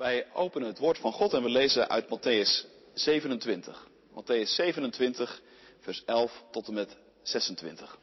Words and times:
Wij 0.00 0.26
openen 0.32 0.68
het 0.68 0.78
woord 0.78 0.98
van 0.98 1.12
God 1.12 1.32
en 1.32 1.42
we 1.42 1.48
lezen 1.48 1.88
uit 1.88 2.04
Matthäus 2.04 2.66
27. 2.94 3.88
Matthäus 4.10 4.54
27, 4.54 5.42
vers 5.80 6.04
11 6.04 6.44
tot 6.50 6.68
en 6.68 6.74
met 6.74 6.96
26. 7.22 7.98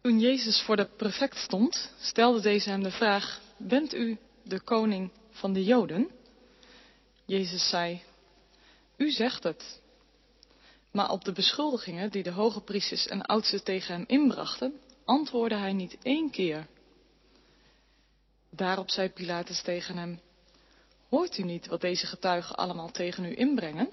Toen 0.00 0.18
Jezus 0.20 0.62
voor 0.62 0.76
de 0.76 0.88
prefect 0.96 1.36
stond, 1.36 1.92
stelde 2.00 2.40
deze 2.40 2.70
hem 2.70 2.82
de 2.82 2.90
vraag: 2.90 3.40
Bent 3.56 3.94
u 3.94 4.18
de 4.42 4.60
koning 4.60 5.10
van 5.30 5.52
de 5.52 5.64
Joden? 5.64 6.10
Jezus 7.26 7.68
zei: 7.68 8.02
U 8.96 9.10
zegt 9.10 9.42
het. 9.42 9.80
Maar 10.92 11.10
op 11.10 11.24
de 11.24 11.32
beschuldigingen 11.32 12.10
die 12.10 12.22
de 12.22 12.32
hoge 12.32 12.60
priesters 12.60 13.06
en 13.06 13.22
oudsten 13.22 13.64
tegen 13.64 13.94
hem 13.94 14.04
inbrachten, 14.06 14.80
antwoordde 15.04 15.56
hij 15.56 15.72
niet 15.72 15.98
één 16.02 16.30
keer. 16.30 16.66
Daarop 18.50 18.90
zei 18.90 19.08
Pilatus 19.08 19.62
tegen 19.62 19.96
hem: 19.96 20.20
Hoort 21.10 21.38
u 21.38 21.42
niet 21.42 21.66
wat 21.66 21.80
deze 21.80 22.06
getuigen 22.06 22.56
allemaal 22.56 22.90
tegen 22.90 23.24
u 23.24 23.36
inbrengen? 23.36 23.90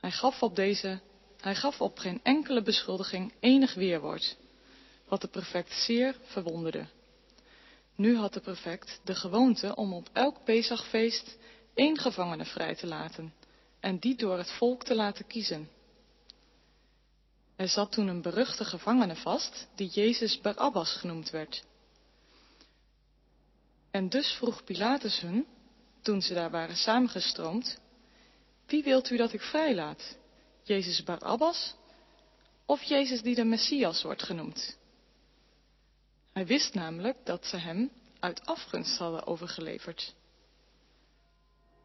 Hij 0.00 0.10
gaf 0.10 0.42
op 0.42 0.56
deze, 0.56 1.00
hij 1.40 1.54
gaf 1.54 1.80
op 1.80 1.98
geen 1.98 2.20
enkele 2.22 2.62
beschuldiging 2.62 3.32
enig 3.40 3.74
weerwoord, 3.74 4.36
wat 5.08 5.20
de 5.20 5.28
prefect 5.28 5.72
zeer 5.72 6.16
verwonderde. 6.22 6.86
Nu 7.94 8.16
had 8.16 8.32
de 8.32 8.40
prefect 8.40 9.00
de 9.04 9.14
gewoonte 9.14 9.74
om 9.76 9.92
op 9.92 10.08
elk 10.12 10.44
Pesachfeest 10.44 11.38
één 11.74 11.98
gevangene 11.98 12.44
vrij 12.44 12.74
te 12.74 12.86
laten 12.86 13.34
en 13.80 13.98
die 13.98 14.16
door 14.16 14.38
het 14.38 14.50
volk 14.50 14.84
te 14.84 14.94
laten 14.94 15.26
kiezen. 15.26 15.68
Er 17.56 17.68
zat 17.68 17.92
toen 17.92 18.08
een 18.08 18.22
beruchte 18.22 18.64
gevangene 18.64 19.16
vast, 19.16 19.68
die 19.74 19.88
Jezus 19.88 20.40
Barabbas 20.40 20.92
genoemd 20.92 21.30
werd. 21.30 21.64
En 23.92 24.08
dus 24.08 24.32
vroeg 24.32 24.64
Pilatus 24.64 25.20
hun, 25.20 25.46
toen 26.02 26.22
ze 26.22 26.34
daar 26.34 26.50
waren 26.50 26.76
samengestroomd, 26.76 27.80
wie 28.66 28.82
wilt 28.82 29.10
u 29.10 29.16
dat 29.16 29.32
ik 29.32 29.40
vrijlaat? 29.40 30.16
Jezus 30.62 31.02
Barabbas 31.02 31.74
of 32.66 32.82
Jezus 32.82 33.22
die 33.22 33.34
de 33.34 33.44
Messias 33.44 34.02
wordt 34.02 34.22
genoemd? 34.22 34.78
Hij 36.32 36.46
wist 36.46 36.74
namelijk 36.74 37.16
dat 37.24 37.46
ze 37.46 37.56
hem 37.56 37.90
uit 38.20 38.46
afgunst 38.46 38.98
hadden 38.98 39.26
overgeleverd. 39.26 40.14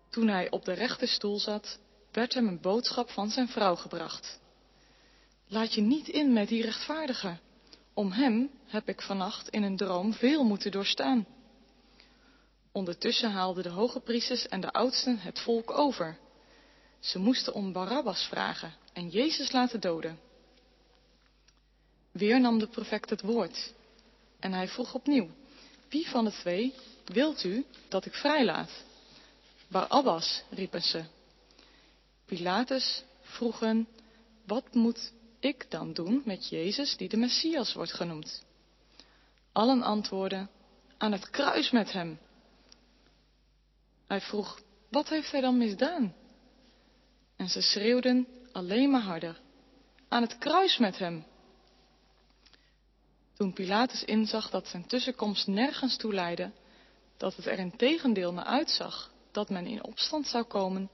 Toen 0.09 0.27
hij 0.27 0.52
op 0.52 0.66
de 0.66 0.73
rechterstoel 0.73 1.39
zat, 1.39 1.80
werd 2.11 2.33
hem 2.33 2.47
een 2.47 2.61
boodschap 2.61 3.09
van 3.09 3.30
zijn 3.30 3.47
vrouw 3.47 3.75
gebracht. 3.75 4.39
Laat 5.47 5.73
je 5.73 5.81
niet 5.81 6.08
in 6.08 6.33
met 6.33 6.47
die 6.47 6.64
rechtvaardige. 6.64 7.38
Om 7.94 8.11
hem 8.11 8.49
heb 8.66 8.89
ik 8.89 9.02
vannacht 9.02 9.49
in 9.49 9.64
een 9.64 9.77
droom 9.77 10.14
veel 10.14 10.44
moeten 10.44 10.71
doorstaan. 10.71 11.25
Ondertussen 12.78 13.31
haalden 13.31 13.64
de 13.64 13.70
hoge 13.70 14.00
priesters 14.00 14.47
en 14.47 14.61
de 14.61 14.72
oudsten 14.72 15.20
het 15.20 15.39
volk 15.39 15.72
over. 15.72 16.17
Ze 17.00 17.20
moesten 17.20 17.53
om 17.53 17.72
Barabbas 17.72 18.28
vragen 18.28 18.73
en 18.94 19.09
Jezus 19.09 19.52
laten 19.52 19.80
doden. 19.80 20.20
Weer 22.11 22.39
nam 22.39 22.59
de 22.59 22.67
profect 22.67 23.09
het 23.09 23.22
woord 23.22 23.73
en 24.39 24.53
hij 24.53 24.67
vroeg 24.67 24.94
opnieuw, 24.94 25.30
wie 25.89 26.09
van 26.09 26.25
de 26.25 26.31
twee 26.31 26.73
wilt 27.05 27.44
u 27.44 27.66
dat 27.88 28.05
ik 28.05 28.14
vrijlaat? 28.14 28.72
Barabbas, 29.67 30.44
riepen 30.50 30.81
ze. 30.81 31.03
Pilatus 32.25 33.03
vroeg 33.22 33.59
hen, 33.59 33.88
wat 34.45 34.73
moet 34.73 35.11
ik 35.39 35.66
dan 35.70 35.94
doen 35.94 36.22
met 36.25 36.50
Jezus 36.50 36.98
die 36.98 37.09
de 37.09 37.17
Messias 37.17 37.73
wordt 37.73 37.94
genoemd? 37.94 38.44
Allen 39.52 39.81
antwoordden, 39.81 40.50
aan 40.98 41.11
het 41.11 41.30
kruis 41.30 41.72
met 41.72 41.92
hem. 41.92 42.20
Hij 44.08 44.22
vroeg, 44.22 44.59
wat 44.89 45.09
heeft 45.09 45.31
hij 45.31 45.41
dan 45.41 45.58
misdaan? 45.58 46.16
En 47.36 47.50
ze 47.50 47.61
schreeuwden 47.61 48.27
alleen 48.52 48.89
maar 48.89 49.02
harder, 49.02 49.41
aan 50.08 50.22
het 50.22 50.37
kruis 50.37 50.77
met 50.77 50.98
hem. 50.98 51.26
Toen 53.33 53.54
Pilatus 53.54 54.04
inzag 54.04 54.49
dat 54.49 54.67
zijn 54.67 54.87
tussenkomst 54.87 55.48
nergens 55.48 55.98
toe 55.98 56.14
leidde, 56.14 56.52
dat 57.17 57.36
het 57.36 57.45
er 57.45 57.59
in 57.59 57.76
tegendeel 57.76 58.33
naar 58.33 58.45
uitzag 58.45 59.11
dat 59.31 59.49
men 59.49 59.65
in 59.65 59.83
opstand 59.83 60.27
zou 60.27 60.43
komen, 60.43 60.89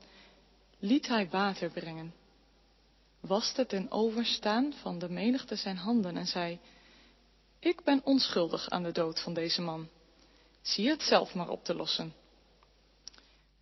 liet 0.80 1.08
hij 1.08 1.30
water 1.30 1.70
brengen, 1.70 2.14
waste 3.20 3.66
ten 3.66 3.92
overstaan 3.92 4.74
van 4.74 5.00
de 5.00 5.10
menigte 5.10 5.56
zijn 5.56 5.78
handen 5.78 6.18
en 6.18 6.28
zei, 6.28 6.60
ik 7.60 7.84
ben 7.84 8.02
onschuldig 8.04 8.70
aan 8.70 8.84
de 8.84 8.92
dood 8.92 9.20
van 9.20 9.34
deze 9.34 9.62
man. 9.62 9.90
Zie 10.62 10.90
het 10.90 11.02
zelf 11.02 11.34
maar 11.36 11.50
op 11.50 11.64
te 11.64 11.76
lossen. 11.76 12.14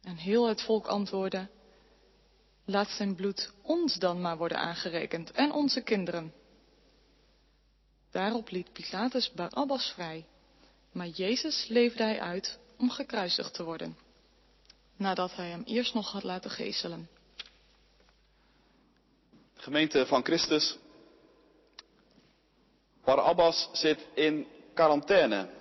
En 0.04 0.16
heel 0.16 0.48
het 0.48 0.62
volk 0.62 0.88
antwoordde, 0.88 1.50
laat 2.66 2.90
zijn 2.90 3.16
bloed 3.16 3.54
ons 3.62 3.96
dan 3.96 4.22
maar 4.22 4.38
worden 4.38 4.58
aangerekend 4.58 5.32
en 5.32 5.52
onze 5.52 5.82
kinderen. 5.82 6.34
Daarop 8.12 8.50
liet 8.50 8.74
Pilatus 8.74 9.32
Barabbas 9.32 9.92
vrij, 9.92 10.26
maar 10.92 11.08
Jezus 11.08 11.68
leefde 11.68 12.04
hij 12.04 12.20
uit 12.22 12.60
om 12.78 12.90
gekruisigd 12.90 13.54
te 13.54 13.64
worden, 13.64 13.98
nadat 14.96 15.36
hij 15.36 15.50
hem 15.50 15.64
eerst 15.64 15.94
nog 15.94 16.12
had 16.12 16.24
laten 16.24 16.52
geeselen. 16.52 17.10
Gemeente 19.56 20.06
van 20.06 20.24
Christus, 20.24 20.78
Barabbas 23.04 23.70
zit 23.72 24.08
in 24.14 24.48
quarantaine. 24.74 25.61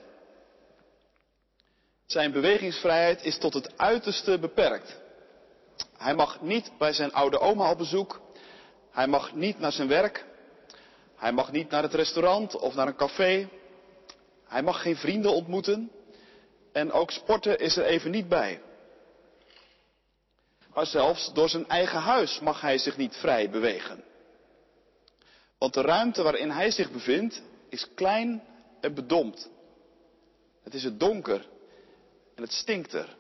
Zijn 2.11 2.33
bewegingsvrijheid 2.33 3.25
is 3.25 3.39
tot 3.39 3.55
het 3.55 3.79
uiterste 3.79 4.39
beperkt. 4.39 5.01
Hij 5.97 6.15
mag 6.15 6.41
niet 6.41 6.71
bij 6.79 6.93
zijn 6.93 7.13
oude 7.13 7.39
oma 7.39 7.71
op 7.71 7.79
bezoek. 7.79 8.21
Hij 8.91 9.07
mag 9.07 9.35
niet 9.35 9.59
naar 9.59 9.73
zijn 9.73 9.89
werk. 9.89 10.27
Hij 11.17 11.33
mag 11.33 11.53
niet 11.53 11.71
naar 11.71 11.83
het 11.83 11.95
restaurant 11.95 12.57
of 12.57 12.75
naar 12.75 12.87
een 12.87 12.97
café. 12.97 13.49
Hij 14.45 14.63
mag 14.63 14.83
geen 14.83 14.97
vrienden 14.97 15.33
ontmoeten. 15.33 15.91
En 16.73 16.93
ook 16.93 17.11
sporten 17.11 17.59
is 17.59 17.77
er 17.77 17.85
even 17.85 18.11
niet 18.11 18.29
bij. 18.29 18.63
Maar 20.75 20.87
zelfs 20.87 21.33
door 21.33 21.49
zijn 21.49 21.69
eigen 21.69 22.01
huis 22.01 22.41
mag 22.41 22.61
hij 22.61 22.79
zich 22.79 22.97
niet 22.97 23.17
vrij 23.17 23.51
bewegen. 23.51 24.05
Want 25.59 25.75
de 25.75 25.81
ruimte 25.81 26.23
waarin 26.23 26.51
hij 26.51 26.71
zich 26.71 26.91
bevindt 26.91 27.43
is 27.69 27.89
klein 27.95 28.43
en 28.81 28.95
bedompt. 28.95 29.51
Het 30.63 30.75
is 30.75 30.85
het 30.85 31.01
donker 31.01 31.47
en 32.41 32.47
het 32.47 32.55
stinkt 32.55 32.93
er. 32.93 33.17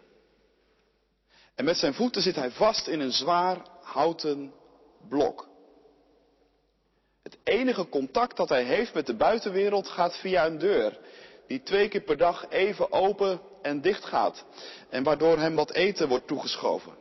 En 1.54 1.64
met 1.64 1.76
zijn 1.76 1.94
voeten 1.94 2.22
zit 2.22 2.34
hij 2.36 2.50
vast 2.50 2.86
in 2.86 3.00
een 3.00 3.12
zwaar 3.12 3.66
houten 3.82 4.52
blok. 5.08 5.48
Het 7.22 7.38
enige 7.44 7.88
contact 7.88 8.36
dat 8.36 8.48
hij 8.48 8.64
heeft 8.64 8.94
met 8.94 9.06
de 9.06 9.16
buitenwereld 9.16 9.88
gaat 9.88 10.16
via 10.16 10.46
een 10.46 10.58
deur, 10.58 10.98
die 11.46 11.62
twee 11.62 11.88
keer 11.88 12.00
per 12.00 12.16
dag 12.16 12.48
even 12.48 12.92
open 12.92 13.40
en 13.62 13.80
dicht 13.80 14.04
gaat 14.04 14.44
en 14.88 15.02
waardoor 15.02 15.38
hem 15.38 15.54
wat 15.54 15.72
eten 15.72 16.08
wordt 16.08 16.26
toegeschoven. 16.26 16.98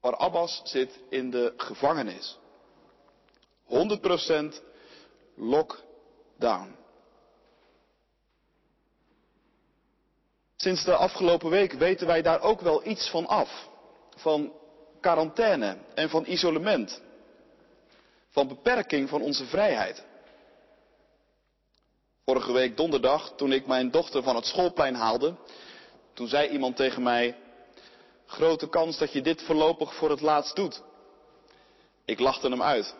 Abbas 0.00 0.60
zit 0.64 1.00
in 1.08 1.30
de 1.30 1.52
gevangenis. 1.56 2.38
100% 3.66 4.62
lockdown. 5.36 6.76
Sinds 10.64 10.84
de 10.84 10.94
afgelopen 10.94 11.50
week 11.50 11.72
weten 11.72 12.06
wij 12.06 12.22
daar 12.22 12.40
ook 12.40 12.60
wel 12.60 12.86
iets 12.86 13.10
van 13.10 13.26
af. 13.26 13.68
Van 14.16 14.52
quarantaine 15.00 15.76
en 15.94 16.10
van 16.10 16.24
isolement. 16.26 17.00
Van 18.30 18.48
beperking 18.48 19.08
van 19.08 19.22
onze 19.22 19.44
vrijheid. 19.44 20.04
Vorige 22.24 22.52
week 22.52 22.76
donderdag, 22.76 23.32
toen 23.36 23.52
ik 23.52 23.66
mijn 23.66 23.90
dochter 23.90 24.22
van 24.22 24.36
het 24.36 24.46
schoolplein 24.46 24.94
haalde, 24.94 25.34
toen 26.12 26.28
zei 26.28 26.48
iemand 26.48 26.76
tegen 26.76 27.02
mij, 27.02 27.36
grote 28.26 28.68
kans 28.68 28.98
dat 28.98 29.12
je 29.12 29.22
dit 29.22 29.42
voorlopig 29.42 29.94
voor 29.94 30.10
het 30.10 30.20
laatst 30.20 30.56
doet. 30.56 30.82
Ik 32.04 32.18
lachte 32.20 32.48
hem 32.48 32.62
uit. 32.62 32.94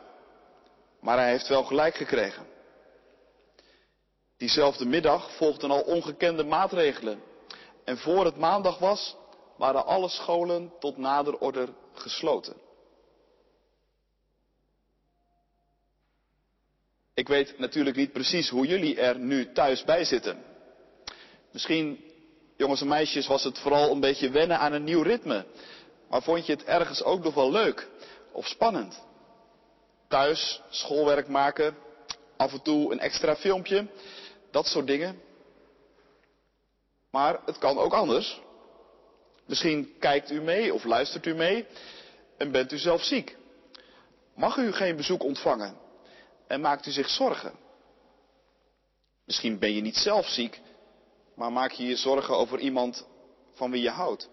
Maar 1.01 1.19
hij 1.19 1.31
heeft 1.31 1.49
wel 1.49 1.65
gelijk 1.65 1.95
gekregen. 1.95 2.47
Diezelfde 4.37 4.85
middag 4.87 5.37
volgden 5.37 5.71
al 5.71 5.81
ongekende 5.81 6.45
maatregelen. 6.45 7.33
En 7.85 7.99
voor 7.99 8.25
het 8.25 8.37
maandag 8.37 8.79
was, 8.79 9.17
waren 9.57 9.87
alle 9.87 10.09
scholen 10.09 10.73
tot 10.81 10.97
nader 10.97 11.39
order 11.39 11.69
gesloten. 11.93 12.55
Ik 17.15 17.29
weet 17.29 17.59
natuurlijk 17.59 17.97
niet 17.97 18.13
precies 18.13 18.49
hoe 18.49 18.67
jullie 18.67 19.01
er 19.01 19.19
nu 19.19 19.53
thuis 19.53 19.85
bij 19.85 20.05
zitten. 20.05 20.45
Misschien, 21.51 22.05
jongens 22.57 22.81
en 22.81 22.89
meisjes, 22.89 23.27
was 23.27 23.45
het 23.45 23.59
vooral 23.59 23.91
een 23.91 24.01
beetje 24.01 24.31
wennen 24.31 24.59
aan 24.59 24.73
een 24.73 24.85
nieuw 24.85 25.03
ritme. 25.03 25.47
Maar 26.09 26.23
vond 26.23 26.47
je 26.47 26.53
het 26.53 26.65
ergens 26.65 27.03
ook 27.03 27.25
nog 27.25 27.35
wel 27.35 27.51
leuk 27.51 27.89
of 28.33 28.47
spannend? 28.47 29.03
Thuis 30.09 30.63
schoolwerk 30.69 31.29
maken, 31.29 31.77
af 32.37 32.53
en 32.53 32.63
toe 32.63 32.93
een 32.93 33.01
extra 33.01 33.37
filmpje, 33.37 33.87
dat 34.51 34.67
soort 34.67 34.87
dingen. 34.87 35.21
Maar 37.15 37.41
het 37.45 37.59
kan 37.59 37.79
ook 37.79 37.93
anders. 37.93 38.41
Misschien 39.47 39.95
kijkt 39.99 40.31
u 40.31 40.41
mee 40.41 40.75
of 40.75 40.85
luistert 40.85 41.27
u 41.27 41.35
mee 41.35 41.67
en 42.37 42.51
bent 42.51 42.73
u 42.73 42.79
zelf 42.79 43.03
ziek. 43.03 43.37
Mag 44.35 44.57
u 44.57 44.73
geen 44.73 44.97
bezoek 44.97 45.23
ontvangen 45.23 45.77
en 46.47 46.61
maakt 46.61 46.87
u 46.87 46.91
zich 46.91 47.09
zorgen? 47.09 47.53
Misschien 49.25 49.59
ben 49.59 49.73
je 49.73 49.81
niet 49.81 49.97
zelf 49.97 50.27
ziek, 50.27 50.61
maar 51.35 51.53
maak 51.53 51.71
je 51.71 51.87
je 51.87 51.97
zorgen 51.97 52.37
over 52.37 52.59
iemand 52.59 53.07
van 53.53 53.71
wie 53.71 53.83
je 53.83 53.91
houdt. 53.91 54.29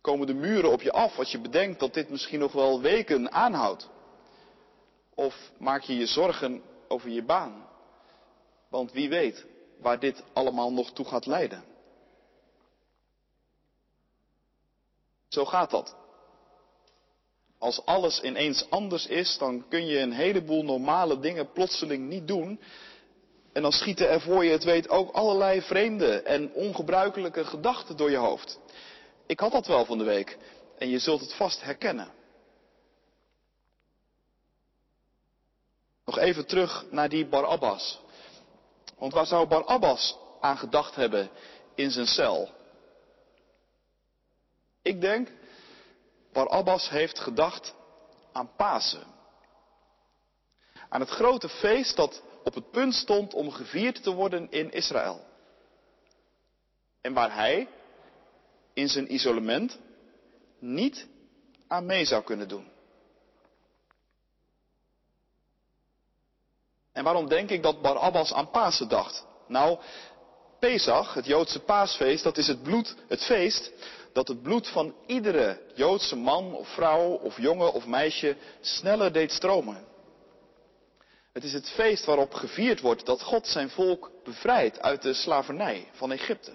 Komen 0.00 0.26
de 0.26 0.34
muren 0.34 0.72
op 0.72 0.82
je 0.82 0.92
af 0.92 1.18
als 1.18 1.30
je 1.30 1.40
bedenkt 1.40 1.80
dat 1.80 1.94
dit 1.94 2.10
misschien 2.10 2.38
nog 2.38 2.52
wel 2.52 2.80
weken 2.80 3.32
aanhoudt? 3.32 3.88
Of 5.14 5.50
maak 5.58 5.82
je 5.82 5.96
je 5.96 6.06
zorgen 6.06 6.62
over 6.88 7.10
je 7.10 7.22
baan? 7.22 7.68
Want 8.68 8.92
wie 8.92 9.08
weet 9.08 9.48
waar 9.80 10.00
dit 10.00 10.22
allemaal 10.32 10.72
nog 10.72 10.92
toe 10.92 11.04
gaat 11.04 11.26
leiden. 11.26 11.64
Zo 15.28 15.44
gaat 15.44 15.70
dat. 15.70 15.96
Als 17.58 17.84
alles 17.84 18.22
ineens 18.22 18.70
anders 18.70 19.06
is, 19.06 19.38
dan 19.38 19.68
kun 19.68 19.86
je 19.86 19.98
een 19.98 20.12
heleboel 20.12 20.64
normale 20.64 21.20
dingen 21.20 21.52
plotseling 21.52 22.08
niet 22.08 22.28
doen. 22.28 22.60
En 23.52 23.62
dan 23.62 23.72
schieten 23.72 24.08
er 24.08 24.20
voor 24.20 24.44
je 24.44 24.50
het 24.50 24.64
weet 24.64 24.88
ook 24.88 25.12
allerlei 25.12 25.62
vreemde 25.62 26.22
en 26.22 26.52
ongebruikelijke 26.52 27.44
gedachten 27.44 27.96
door 27.96 28.10
je 28.10 28.16
hoofd. 28.16 28.58
Ik 29.26 29.40
had 29.40 29.52
dat 29.52 29.66
wel 29.66 29.84
van 29.84 29.98
de 29.98 30.04
week 30.04 30.38
en 30.78 30.88
je 30.88 30.98
zult 30.98 31.20
het 31.20 31.34
vast 31.34 31.62
herkennen. 31.62 32.12
Nog 36.04 36.18
even 36.18 36.46
terug 36.46 36.84
naar 36.90 37.08
die 37.08 37.26
Barabbas. 37.26 38.00
Want 39.00 39.12
waar 39.12 39.26
zou 39.26 39.46
Barabbas 39.46 40.16
aan 40.40 40.58
gedacht 40.58 40.94
hebben 40.94 41.30
in 41.74 41.90
zijn 41.90 42.06
cel? 42.06 42.50
Ik 44.82 45.00
denk, 45.00 45.28
Barabbas 46.32 46.88
heeft 46.88 47.18
gedacht 47.18 47.74
aan 48.32 48.54
Pasen. 48.56 49.06
Aan 50.88 51.00
het 51.00 51.10
grote 51.10 51.48
feest 51.48 51.96
dat 51.96 52.22
op 52.44 52.54
het 52.54 52.70
punt 52.70 52.94
stond 52.94 53.34
om 53.34 53.50
gevierd 53.50 54.02
te 54.02 54.10
worden 54.10 54.50
in 54.50 54.70
Israël. 54.70 55.24
En 57.00 57.12
waar 57.12 57.34
hij 57.34 57.68
in 58.72 58.88
zijn 58.88 59.14
isolement 59.14 59.78
niet 60.58 61.06
aan 61.66 61.86
mee 61.86 62.04
zou 62.04 62.24
kunnen 62.24 62.48
doen. 62.48 62.70
En 66.92 67.04
waarom 67.04 67.28
denk 67.28 67.50
ik 67.50 67.62
dat 67.62 67.82
Barabbas 67.82 68.32
aan 68.32 68.50
Pasen 68.50 68.88
dacht? 68.88 69.26
Nou, 69.46 69.78
Pesach, 70.58 71.14
het 71.14 71.26
Joodse 71.26 71.60
paasfeest, 71.60 72.22
dat 72.24 72.36
is 72.36 72.46
het 72.46 72.62
bloed, 72.62 72.96
het 73.08 73.24
feest 73.24 73.72
dat 74.12 74.28
het 74.28 74.42
bloed 74.42 74.68
van 74.68 74.94
iedere 75.06 75.60
Joodse 75.74 76.16
man 76.16 76.54
of 76.54 76.68
vrouw 76.68 77.10
of 77.10 77.40
jongen 77.40 77.72
of 77.72 77.86
meisje 77.86 78.36
sneller 78.60 79.12
deed 79.12 79.32
stromen. 79.32 79.88
Het 81.32 81.44
is 81.44 81.52
het 81.52 81.70
feest 81.70 82.04
waarop 82.04 82.34
gevierd 82.34 82.80
wordt 82.80 83.06
dat 83.06 83.22
God 83.22 83.46
zijn 83.46 83.70
volk 83.70 84.10
bevrijdt 84.24 84.80
uit 84.80 85.02
de 85.02 85.14
slavernij 85.14 85.88
van 85.92 86.12
Egypte. 86.12 86.54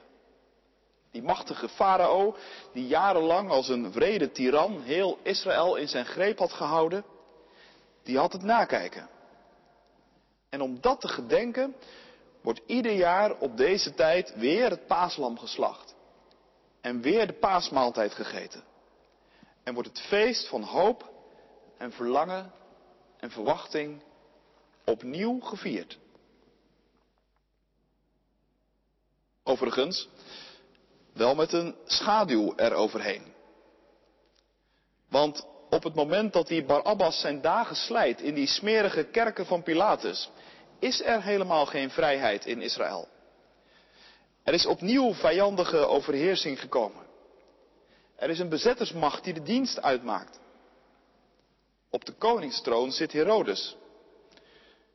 Die 1.12 1.24
machtige 1.24 1.70
farao, 1.70 2.36
die 2.74 2.88
jarenlang 2.88 3.50
als 3.50 3.70
een 3.70 3.92
vrede 3.92 4.32
tiran 4.32 4.82
heel 4.82 5.20
Israël 5.24 5.76
in 5.76 5.88
zijn 5.88 6.06
greep 6.06 6.38
had 6.38 6.54
gehouden, 6.54 7.06
die 8.04 8.18
had 8.18 8.34
het 8.34 8.44
nakijken. 8.44 9.10
En 10.56 10.62
om 10.62 10.82
dat 10.82 11.02
te 11.02 11.08
gedenken 11.08 11.76
wordt 12.42 12.62
ieder 12.66 12.92
jaar 12.92 13.40
op 13.40 13.58
deze 13.58 13.94
tijd 13.94 14.36
weer 14.36 14.70
het 14.70 14.88
paaslam 14.88 15.38
geslacht. 15.40 15.96
En 16.82 17.02
weer 17.02 17.28
de 17.28 17.34
paasmaaltijd 17.34 18.14
gegeten. 18.14 18.64
En 19.64 19.74
wordt 19.74 19.90
het 19.90 20.00
feest 20.00 20.48
van 20.48 20.64
hoop 20.64 21.12
en 21.78 21.92
verlangen 21.92 22.52
en 23.18 23.32
verwachting 23.32 24.02
opnieuw 24.86 25.40
gevierd. 25.40 25.98
Overigens, 29.44 30.10
wel 31.14 31.36
met 31.36 31.54
een 31.54 31.76
schaduw 31.86 32.54
eroverheen. 32.56 33.34
Want 35.10 35.46
op 35.70 35.84
het 35.84 35.96
moment 35.96 36.34
dat 36.34 36.48
die 36.48 36.66
Barabbas 36.66 37.20
zijn 37.20 37.42
dagen 37.42 37.76
slijt 37.76 38.22
in 38.22 38.34
die 38.34 38.48
smerige 38.48 39.04
kerken 39.04 39.46
van 39.46 39.64
Pilatus, 39.64 40.30
is 40.80 41.02
er 41.04 41.24
helemaal 41.24 41.66
geen 41.66 41.90
vrijheid 41.90 42.46
in 42.46 42.62
Israël. 42.62 43.08
Er 44.44 44.54
is 44.54 44.66
opnieuw 44.66 45.14
vijandige 45.14 45.78
overheersing 45.78 46.60
gekomen. 46.60 47.06
Er 48.16 48.30
is 48.30 48.40
een 48.40 48.50
bezettersmacht 48.50 49.24
die 49.24 49.34
de 49.34 49.44
dienst 49.44 49.82
uitmaakt. 49.82 50.40
Op 51.90 52.06
de 52.06 52.14
koningstroon 52.14 52.92
zit 52.92 53.12
Herodes. 53.12 53.78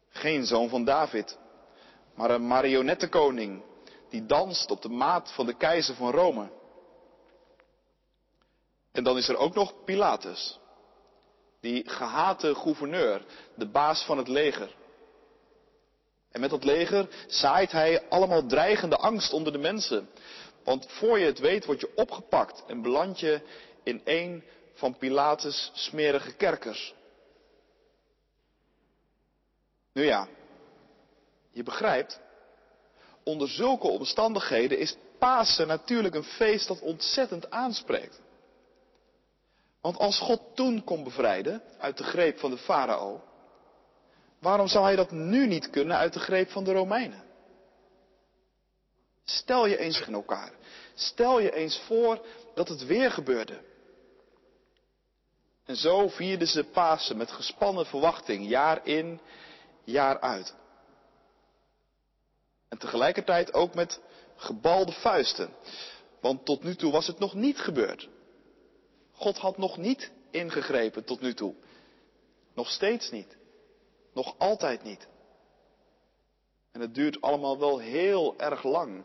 Geen 0.08 0.46
zoon 0.46 0.68
van 0.68 0.84
David, 0.84 1.38
maar 2.14 2.30
een 2.30 2.46
marionettenkoning 2.46 3.62
die 4.08 4.26
danst 4.26 4.70
op 4.70 4.82
de 4.82 4.88
maat 4.88 5.32
van 5.32 5.46
de 5.46 5.56
keizer 5.56 5.94
van 5.94 6.10
Rome. 6.10 6.50
En 8.92 9.04
dan 9.04 9.16
is 9.16 9.28
er 9.28 9.36
ook 9.36 9.54
nog 9.54 9.84
Pilatus, 9.84 10.59
die 11.60 11.88
gehate 11.88 12.54
gouverneur, 12.54 13.24
de 13.54 13.66
baas 13.66 14.04
van 14.04 14.18
het 14.18 14.28
leger. 14.28 14.74
En 16.30 16.40
met 16.40 16.50
dat 16.50 16.64
leger 16.64 17.08
zaait 17.26 17.72
hij 17.72 18.08
allemaal 18.08 18.46
dreigende 18.46 18.96
angst 18.96 19.32
onder 19.32 19.52
de 19.52 19.58
mensen. 19.58 20.08
Want 20.64 20.86
voor 20.88 21.18
je 21.18 21.26
het 21.26 21.38
weet 21.38 21.64
word 21.64 21.80
je 21.80 21.96
opgepakt 21.96 22.64
en 22.66 22.82
beland 22.82 23.20
je 23.20 23.40
in 23.82 24.00
een 24.04 24.44
van 24.74 24.96
Pilatus 24.96 25.70
smerige 25.74 26.32
kerkers. 26.32 26.94
Nu 29.92 30.04
ja, 30.04 30.28
je 31.50 31.62
begrijpt, 31.62 32.20
onder 33.24 33.48
zulke 33.48 33.86
omstandigheden 33.86 34.78
is 34.78 34.96
Pasen 35.20 35.66
natuurlijk 35.66 36.14
een 36.14 36.24
feest 36.24 36.68
dat 36.68 36.80
ontzettend 36.80 37.50
aanspreekt. 37.50 38.20
Want 39.80 39.98
als 39.98 40.18
God 40.18 40.40
toen 40.54 40.84
kon 40.84 41.04
bevrijden 41.04 41.62
uit 41.78 41.96
de 41.96 42.04
greep 42.04 42.38
van 42.38 42.50
de 42.50 42.58
farao, 42.58 43.22
waarom 44.38 44.68
zou 44.68 44.84
hij 44.84 44.96
dat 44.96 45.10
nu 45.10 45.46
niet 45.46 45.70
kunnen 45.70 45.96
uit 45.96 46.12
de 46.12 46.20
greep 46.20 46.50
van 46.50 46.64
de 46.64 46.72
Romeinen? 46.72 47.24
Stel 49.24 49.66
je 49.66 49.78
eens 49.78 50.00
in 50.00 50.14
elkaar. 50.14 50.52
Stel 50.94 51.40
je 51.40 51.54
eens 51.54 51.78
voor 51.78 52.26
dat 52.54 52.68
het 52.68 52.84
weer 52.86 53.10
gebeurde. 53.10 53.60
En 55.64 55.76
zo 55.76 56.08
vierden 56.08 56.48
ze 56.48 56.64
Pasen 56.64 57.16
met 57.16 57.30
gespannen 57.30 57.86
verwachting, 57.86 58.48
jaar 58.48 58.86
in, 58.86 59.20
jaar 59.84 60.20
uit. 60.20 60.54
En 62.68 62.78
tegelijkertijd 62.78 63.52
ook 63.54 63.74
met 63.74 64.00
gebalde 64.36 64.92
vuisten. 64.92 65.50
Want 66.20 66.44
tot 66.44 66.62
nu 66.62 66.74
toe 66.74 66.92
was 66.92 67.06
het 67.06 67.18
nog 67.18 67.34
niet 67.34 67.58
gebeurd. 67.58 68.08
God 69.20 69.38
had 69.38 69.58
nog 69.58 69.76
niet 69.76 70.10
ingegrepen 70.30 71.04
tot 71.04 71.20
nu 71.20 71.34
toe. 71.34 71.54
Nog 72.54 72.70
steeds 72.70 73.10
niet. 73.10 73.36
Nog 74.12 74.34
altijd 74.38 74.82
niet. 74.82 75.08
En 76.72 76.80
het 76.80 76.94
duurt 76.94 77.20
allemaal 77.20 77.58
wel 77.58 77.78
heel 77.78 78.38
erg 78.38 78.62
lang, 78.62 79.04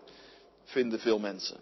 vinden 0.64 1.00
veel 1.00 1.20
mensen. 1.20 1.60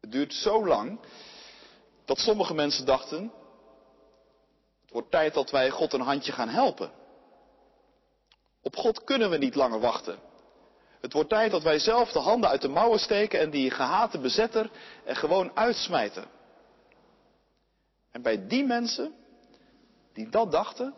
Het 0.00 0.12
duurt 0.12 0.34
zo 0.34 0.66
lang 0.66 1.00
dat 2.04 2.18
sommige 2.18 2.54
mensen 2.54 2.86
dachten, 2.86 3.32
het 4.80 4.90
wordt 4.90 5.10
tijd 5.10 5.34
dat 5.34 5.50
wij 5.50 5.70
God 5.70 5.92
een 5.92 6.00
handje 6.00 6.32
gaan 6.32 6.48
helpen. 6.48 6.92
Op 8.62 8.76
God 8.76 9.04
kunnen 9.04 9.30
we 9.30 9.36
niet 9.36 9.54
langer 9.54 9.80
wachten. 9.80 10.27
Het 11.00 11.12
wordt 11.12 11.28
tijd 11.28 11.50
dat 11.50 11.62
wij 11.62 11.78
zelf 11.78 12.12
de 12.12 12.18
handen 12.18 12.50
uit 12.50 12.62
de 12.62 12.68
mouwen 12.68 12.98
steken 12.98 13.40
en 13.40 13.50
die 13.50 13.70
gehate 13.70 14.18
bezetter 14.18 14.70
er 15.04 15.16
gewoon 15.16 15.50
uitsmijten. 15.54 16.24
En 18.10 18.22
bij 18.22 18.46
die 18.46 18.64
mensen 18.64 19.14
die 20.12 20.28
dat 20.28 20.52
dachten, 20.52 20.94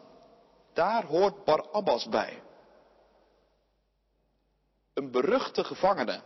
daar 0.72 1.04
hoort 1.04 1.44
Barabbas 1.44 2.08
bij. 2.08 2.42
Een 4.94 5.10
beruchte 5.10 5.64
gevangene 5.64 6.20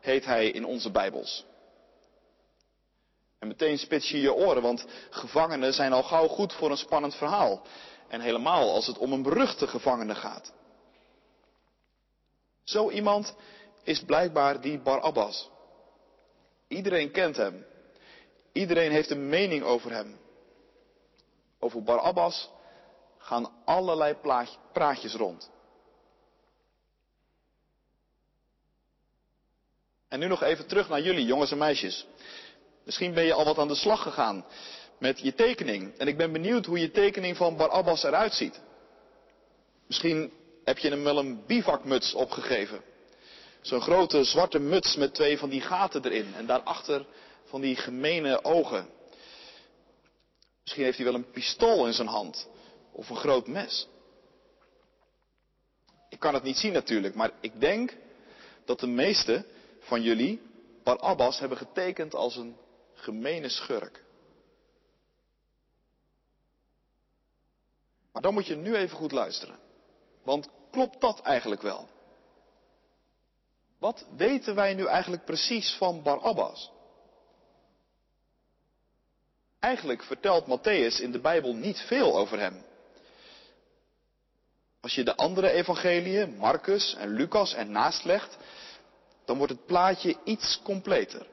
heet 0.00 0.24
hij 0.24 0.50
in 0.50 0.64
onze 0.64 0.90
Bijbels. 0.90 1.46
En 3.38 3.48
meteen 3.48 3.78
spits 3.78 4.08
je 4.08 4.20
je 4.20 4.34
oren, 4.34 4.62
want 4.62 4.86
gevangenen 5.10 5.74
zijn 5.74 5.92
al 5.92 6.02
gauw 6.02 6.28
goed 6.28 6.52
voor 6.52 6.70
een 6.70 6.76
spannend 6.76 7.14
verhaal. 7.14 7.62
En 8.08 8.20
helemaal 8.20 8.72
als 8.72 8.86
het 8.86 8.98
om 8.98 9.12
een 9.12 9.22
beruchte 9.22 9.66
gevangene 9.66 10.14
gaat. 10.14 10.52
Zo 12.68 12.90
iemand 12.90 13.34
is 13.82 14.02
blijkbaar 14.02 14.60
die 14.60 14.78
Barabbas. 14.78 15.50
Iedereen 16.68 17.10
kent 17.10 17.36
hem. 17.36 17.66
Iedereen 18.52 18.90
heeft 18.90 19.10
een 19.10 19.28
mening 19.28 19.62
over 19.62 19.92
hem. 19.92 20.18
Over 21.58 21.82
Barabbas 21.82 22.50
gaan 23.18 23.52
allerlei 23.64 24.16
praatjes 24.72 25.14
rond. 25.14 25.50
En 30.08 30.18
nu 30.18 30.26
nog 30.26 30.42
even 30.42 30.66
terug 30.66 30.88
naar 30.88 31.00
jullie, 31.00 31.26
jongens 31.26 31.50
en 31.50 31.58
meisjes. 31.58 32.06
Misschien 32.84 33.14
ben 33.14 33.24
je 33.24 33.32
al 33.32 33.44
wat 33.44 33.58
aan 33.58 33.68
de 33.68 33.74
slag 33.74 34.02
gegaan 34.02 34.44
met 34.98 35.20
je 35.20 35.34
tekening. 35.34 35.96
En 35.98 36.08
ik 36.08 36.16
ben 36.16 36.32
benieuwd 36.32 36.66
hoe 36.66 36.78
je 36.78 36.90
tekening 36.90 37.36
van 37.36 37.56
Barabbas 37.56 38.02
eruit 38.02 38.34
ziet. 38.34 38.60
Misschien 39.86 40.32
heb 40.68 40.78
je 40.78 40.88
hem 40.88 41.04
wel 41.04 41.18
een 41.18 41.46
bivakmuts 41.46 42.14
opgegeven. 42.14 42.82
Zo'n 43.60 43.80
grote 43.80 44.24
zwarte 44.24 44.58
muts 44.58 44.96
met 44.96 45.14
twee 45.14 45.38
van 45.38 45.48
die 45.48 45.60
gaten 45.60 46.04
erin. 46.04 46.34
En 46.34 46.46
daarachter 46.46 47.06
van 47.44 47.60
die 47.60 47.76
gemene 47.76 48.44
ogen. 48.44 48.88
Misschien 50.62 50.84
heeft 50.84 50.96
hij 50.96 51.06
wel 51.06 51.14
een 51.14 51.30
pistool 51.30 51.86
in 51.86 51.92
zijn 51.92 52.08
hand. 52.08 52.48
Of 52.92 53.08
een 53.08 53.16
groot 53.16 53.46
mes. 53.46 53.88
Ik 56.08 56.18
kan 56.18 56.34
het 56.34 56.42
niet 56.42 56.56
zien 56.56 56.72
natuurlijk, 56.72 57.14
maar 57.14 57.30
ik 57.40 57.60
denk 57.60 57.96
dat 58.64 58.80
de 58.80 58.86
meeste 58.86 59.44
van 59.80 60.02
jullie 60.02 60.40
Barabbas 60.82 61.38
hebben 61.38 61.58
getekend 61.58 62.14
als 62.14 62.36
een 62.36 62.56
gemene 62.94 63.48
schurk. 63.48 64.04
Maar 68.12 68.22
dan 68.22 68.34
moet 68.34 68.46
je 68.46 68.56
nu 68.56 68.74
even 68.74 68.96
goed 68.96 69.12
luisteren. 69.12 69.58
Want 70.22 70.48
klopt 70.70 71.00
dat 71.00 71.20
eigenlijk 71.20 71.62
wel? 71.62 71.88
Wat 73.78 74.06
weten 74.16 74.54
wij 74.54 74.74
nu 74.74 74.86
eigenlijk 74.86 75.24
precies 75.24 75.74
van 75.74 76.02
Barabbas? 76.02 76.70
Eigenlijk 79.58 80.02
vertelt 80.02 80.46
Matthäus 80.46 81.00
in 81.00 81.12
de 81.12 81.20
Bijbel 81.20 81.54
niet 81.54 81.78
veel 81.78 82.18
over 82.18 82.38
hem. 82.38 82.64
Als 84.80 84.94
je 84.94 85.04
de 85.04 85.16
andere 85.16 85.50
evangeliën, 85.50 86.36
Marcus 86.36 86.94
en 86.94 87.08
Lucas 87.08 87.54
ernaast 87.54 88.04
legt, 88.04 88.36
dan 89.24 89.36
wordt 89.36 89.52
het 89.52 89.66
plaatje 89.66 90.16
iets 90.24 90.60
completer. 90.62 91.26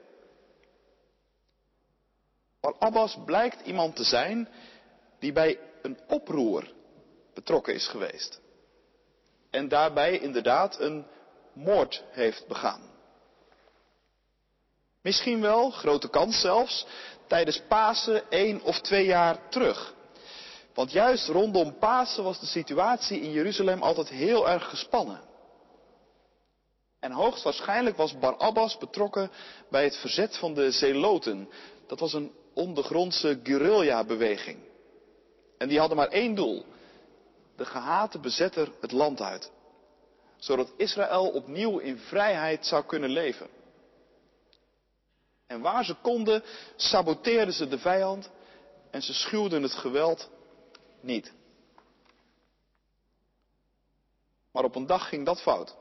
Barabbas 2.60 3.18
blijkt 3.26 3.68
iemand 3.68 3.96
te 3.96 4.04
zijn 4.04 4.50
die 5.20 5.32
bij 5.32 5.60
een 5.82 6.00
oproer 6.08 6.74
betrokken 7.34 7.74
is 7.74 7.88
geweest. 7.88 8.42
En 9.56 9.68
daarbij 9.68 10.20
inderdaad 10.20 10.80
een 10.80 11.06
moord 11.54 12.04
heeft 12.12 12.48
begaan. 12.48 12.82
Misschien 15.02 15.42
wel, 15.42 15.70
grote 15.70 16.10
kans 16.10 16.42
zelfs, 16.42 16.86
tijdens 17.28 17.62
Pasen 17.68 18.30
één 18.30 18.62
of 18.62 18.80
twee 18.82 19.06
jaar 19.06 19.50
terug. 19.50 19.94
Want 20.74 20.92
juist 20.92 21.28
rondom 21.28 21.78
Pasen 21.78 22.24
was 22.24 22.40
de 22.40 22.46
situatie 22.46 23.22
in 23.22 23.32
Jeruzalem 23.32 23.82
altijd 23.82 24.10
heel 24.10 24.50
erg 24.50 24.70
gespannen. 24.70 25.22
En 27.00 27.12
hoogstwaarschijnlijk 27.12 27.98
was 27.98 28.18
Barabbas 28.18 28.78
betrokken 28.78 29.32
bij 29.70 29.84
het 29.84 29.98
verzet 29.98 30.38
van 30.38 30.54
de 30.54 30.72
Zeloten. 30.72 31.50
Dat 31.88 32.00
was 32.00 32.14
een 32.14 32.32
ondergrondse 32.54 33.40
guerrilla-beweging. 33.44 34.58
En 35.58 35.68
die 35.68 35.80
hadden 35.80 35.98
maar 35.98 36.08
één 36.08 36.36
doel. 36.36 36.66
De 37.56 37.66
gehate 37.66 38.20
bezetter 38.20 38.72
het 38.82 38.92
land 38.92 39.22
uit. 39.22 39.52
Zodat 40.38 40.74
Israël 40.78 41.30
opnieuw 41.30 41.78
in 41.78 41.98
vrijheid 41.98 42.66
zou 42.66 42.86
kunnen 42.86 43.10
leven. 43.10 43.48
En 45.48 45.62
waar 45.62 45.86
ze 45.86 45.96
konden, 46.02 46.44
saboteerden 46.76 47.54
ze 47.54 47.68
de 47.68 47.80
vijand 47.80 48.30
en 48.92 49.02
ze 49.02 49.14
schuwden 49.14 49.64
het 49.64 49.74
geweld 49.74 50.30
niet. 51.00 51.34
Maar 54.52 54.64
op 54.64 54.76
een 54.76 54.86
dag 54.86 55.10
ging 55.10 55.26
dat 55.26 55.42
fout. 55.42 55.76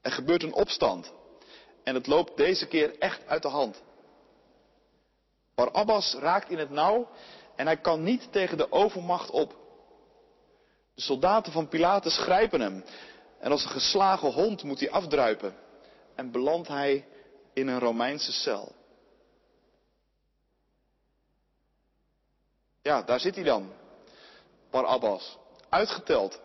Er 0.00 0.12
gebeurt 0.12 0.42
een 0.42 0.54
opstand. 0.54 1.12
En 1.82 1.94
het 1.94 2.06
loopt 2.06 2.36
deze 2.36 2.66
keer 2.66 2.98
echt 2.98 3.26
uit 3.26 3.42
de 3.42 3.48
hand. 3.48 3.82
Barabbas 5.54 6.14
raakt 6.14 6.50
in 6.50 6.58
het 6.58 6.70
nauw 6.70 7.08
en 7.56 7.66
hij 7.66 7.76
kan 7.76 8.02
niet 8.02 8.32
tegen 8.32 8.56
de 8.56 8.72
overmacht 8.72 9.30
op. 9.30 9.56
De 10.94 11.02
soldaten 11.02 11.52
van 11.52 11.68
Pilatus 11.68 12.18
grijpen 12.18 12.60
hem 12.60 12.84
en 13.38 13.50
als 13.50 13.64
een 13.64 13.70
geslagen 13.70 14.32
hond 14.32 14.62
moet 14.62 14.80
hij 14.80 14.90
afdruipen 14.90 15.56
en 16.14 16.30
belandt 16.30 16.68
hij 16.68 17.06
in 17.52 17.68
een 17.68 17.78
Romeinse 17.78 18.32
cel. 18.32 18.72
Ja, 22.82 23.02
daar 23.02 23.20
zit 23.20 23.34
hij 23.34 23.44
dan. 23.44 23.72
Barabbas. 24.70 25.38
Uitgeteld. 25.68 26.40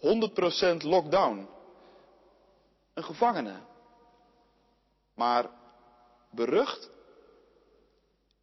100% 0.00 0.76
lockdown. 0.78 1.48
Een 2.94 3.04
gevangene. 3.04 3.60
Maar 5.14 5.50
berucht? 6.30 6.90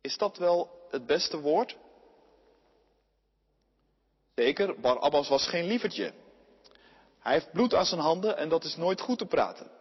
Is 0.02 0.18
dat 0.18 0.38
wel 0.38 0.88
het 0.90 1.06
beste 1.06 1.40
woord? 1.40 1.78
Zeker, 4.36 4.80
Barabbas 4.80 5.28
was 5.28 5.48
geen 5.48 5.66
lievertje. 5.66 6.14
Hij 7.20 7.34
heeft 7.34 7.52
bloed 7.52 7.74
aan 7.74 7.86
zijn 7.86 8.02
handen 8.02 8.38
en 8.38 8.50
dat 8.50 8.64
is 8.64 8.76
nooit 8.76 9.02
goed 9.02 9.18
te 9.18 9.26
praten. 9.26 9.72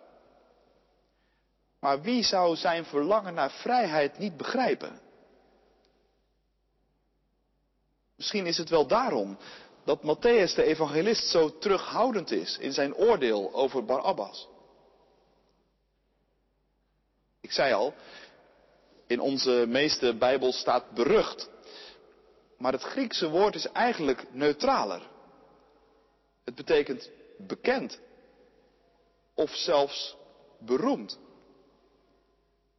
Maar 1.80 2.00
wie 2.02 2.22
zou 2.24 2.56
zijn 2.56 2.84
verlangen 2.84 3.34
naar 3.34 3.50
vrijheid 3.50 4.18
niet 4.18 4.36
begrijpen? 4.36 5.00
Misschien 8.16 8.46
is 8.46 8.58
het 8.58 8.68
wel 8.68 8.86
daarom 8.86 9.38
dat 9.84 10.02
Matthäus 10.02 10.54
de 10.54 10.62
evangelist 10.64 11.26
zo 11.26 11.58
terughoudend 11.58 12.30
is 12.30 12.58
in 12.58 12.72
zijn 12.72 12.94
oordeel 12.94 13.54
over 13.54 13.84
Barabbas. 13.84 14.48
Ik 17.40 17.52
zei 17.52 17.72
al, 17.72 17.94
in 19.06 19.20
onze 19.20 19.64
meeste 19.68 20.14
Bijbel 20.14 20.52
staat 20.52 20.90
berucht. 20.90 21.50
Maar 22.58 22.72
het 22.72 22.82
Griekse 22.82 23.28
woord 23.28 23.54
is 23.54 23.66
eigenlijk 23.66 24.24
neutraler. 24.32 25.10
Het 26.44 26.54
betekent 26.54 27.10
bekend. 27.38 28.00
Of 29.34 29.50
zelfs 29.50 30.16
beroemd. 30.58 31.18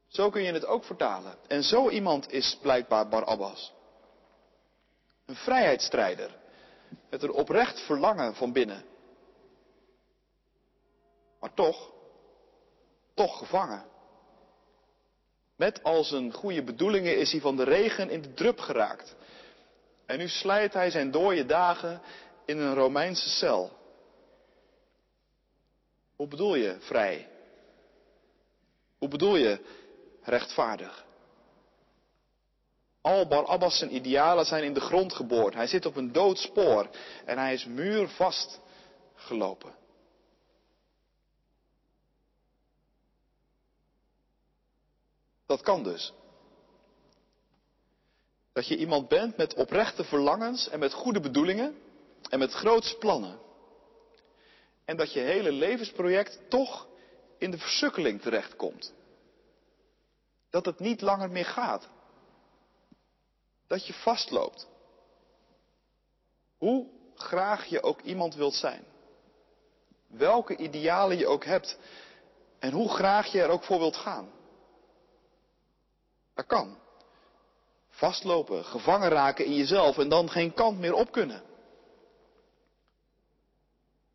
Zo 0.08 0.30
kun 0.30 0.42
je 0.42 0.54
het 0.54 0.66
ook 0.66 0.84
vertalen. 0.84 1.38
En 1.48 1.64
zo 1.64 1.90
iemand 1.90 2.32
is 2.32 2.58
blijkbaar 2.62 3.08
Barabbas. 3.08 3.74
Een 5.26 5.36
vrijheidsstrijder. 5.36 6.38
Met 7.10 7.24
een 7.24 7.32
oprecht 7.32 7.80
verlangen 7.80 8.36
van 8.36 8.52
binnen. 8.52 8.84
Maar 11.40 11.54
toch, 11.54 11.92
toch 13.14 13.38
gevangen. 13.38 13.86
Met 15.56 15.84
al 15.84 16.04
zijn 16.04 16.34
goede 16.34 16.64
bedoelingen 16.64 17.18
is 17.18 17.32
hij 17.32 17.42
van 17.42 17.56
de 17.56 17.64
regen 17.64 18.10
in 18.10 18.22
de 18.22 18.34
drup 18.34 18.60
geraakt. 18.60 19.16
En 20.06 20.18
nu 20.18 20.28
slijt 20.28 20.74
hij 20.74 20.90
zijn 20.90 21.12
dooie 21.12 21.46
dagen 21.46 22.02
in 22.46 22.58
een 22.58 22.74
Romeinse 22.74 23.30
cel. 23.30 23.72
Hoe 26.16 26.28
bedoel 26.28 26.56
je 26.56 26.78
vrij? 26.80 27.30
Hoe 28.98 29.10
bedoel 29.10 29.36
je 29.36 29.60
rechtvaardig? 30.22 31.06
Al 33.02 33.28
Barabbas 33.28 33.78
zijn 33.78 33.96
idealen 33.96 34.46
zijn 34.46 34.64
in 34.64 34.74
de 34.74 34.80
grond 34.80 35.14
geboord. 35.14 35.54
Hij 35.54 35.68
zit 35.68 35.86
op 35.86 35.96
een 35.96 36.12
dood 36.12 36.38
spoor 36.38 36.90
en 37.26 37.38
hij 37.38 37.54
is 37.54 37.66
muurvast 37.66 38.60
gelopen. 39.16 39.76
Dat 45.46 45.62
kan 45.62 45.84
dus. 45.84 46.14
Dat 48.56 48.68
je 48.68 48.78
iemand 48.78 49.08
bent 49.08 49.38
met 49.38 49.54
oprechte 49.54 50.04
verlangens 50.04 50.70
en 50.70 50.80
met 50.80 50.94
goede 50.94 51.20
bedoelingen 51.20 51.78
en 52.30 52.40
met 52.40 52.54
grootse 52.54 52.98
plannen. 52.98 53.40
En 54.86 54.98
dat 54.98 55.14
je 55.14 55.20
hele 55.20 55.52
levensproject 55.52 56.40
toch 56.50 56.88
in 57.38 57.52
de 57.52 57.58
versukkeling 57.58 58.22
terechtkomt. 58.22 58.94
Dat 60.50 60.66
het 60.66 60.80
niet 60.80 61.02
langer 61.02 61.32
meer 61.32 61.46
gaat. 61.46 61.90
Dat 63.68 63.88
je 63.88 63.94
vastloopt. 63.94 64.68
Hoe 66.58 66.88
graag 67.16 67.66
je 67.66 67.84
ook 67.84 68.02
iemand 68.02 68.36
wilt 68.36 68.56
zijn. 68.56 68.84
Welke 70.08 70.56
idealen 70.56 71.18
je 71.18 71.28
ook 71.28 71.46
hebt. 71.46 71.78
En 72.60 72.72
hoe 72.72 72.90
graag 72.90 73.32
je 73.32 73.42
er 73.42 73.50
ook 73.50 73.64
voor 73.64 73.80
wilt 73.80 73.98
gaan. 73.98 74.32
Dat 76.34 76.46
kan. 76.46 76.84
Vastlopen, 77.96 78.66
gevangen 78.66 79.10
raken 79.10 79.46
in 79.46 79.56
jezelf 79.56 79.98
en 79.98 80.10
dan 80.10 80.30
geen 80.30 80.54
kant 80.54 80.80
meer 80.80 80.94
op 80.94 81.12
kunnen. 81.12 81.42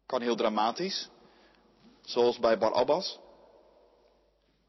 Kan 0.07 0.23
heel 0.23 0.37
dramatisch, 0.37 1.09
zoals 2.05 2.39
bij 2.39 2.59
Barabbas. 2.59 3.19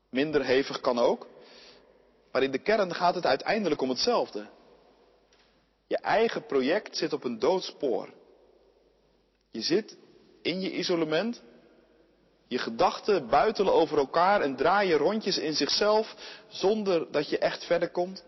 Minder 0.09 0.45
hevig 0.45 0.79
kan 0.79 0.99
ook. 0.99 1.27
Maar 2.31 2.43
in 2.43 2.51
de 2.51 2.57
kern 2.57 2.95
gaat 2.95 3.15
het 3.15 3.25
uiteindelijk 3.25 3.81
om 3.81 3.89
hetzelfde. 3.89 4.49
Je 5.87 5.97
eigen 5.97 6.45
project 6.45 6.97
zit 6.97 7.13
op 7.13 7.23
een 7.23 7.39
doodspoor. 7.39 8.09
Je 9.49 9.61
zit 9.61 9.97
in 10.41 10.61
je 10.61 10.71
isolement. 10.71 11.41
Je 12.47 12.57
gedachten 12.57 13.27
buitelen 13.27 13.73
over 13.73 13.97
elkaar 13.97 14.41
en 14.41 14.55
draaien 14.55 14.97
rondjes 14.97 15.37
in 15.37 15.53
zichzelf 15.53 16.15
zonder 16.47 17.11
dat 17.11 17.29
je 17.29 17.37
echt 17.37 17.65
verder 17.65 17.89
komt? 17.89 18.23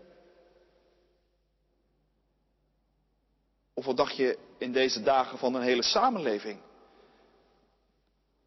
Of 3.74 3.84
wat 3.84 3.96
dacht 3.96 4.16
je 4.16 4.38
in 4.58 4.72
deze 4.72 5.02
dagen 5.02 5.38
van 5.38 5.54
een 5.54 5.62
hele 5.62 5.82
samenleving? 5.82 6.60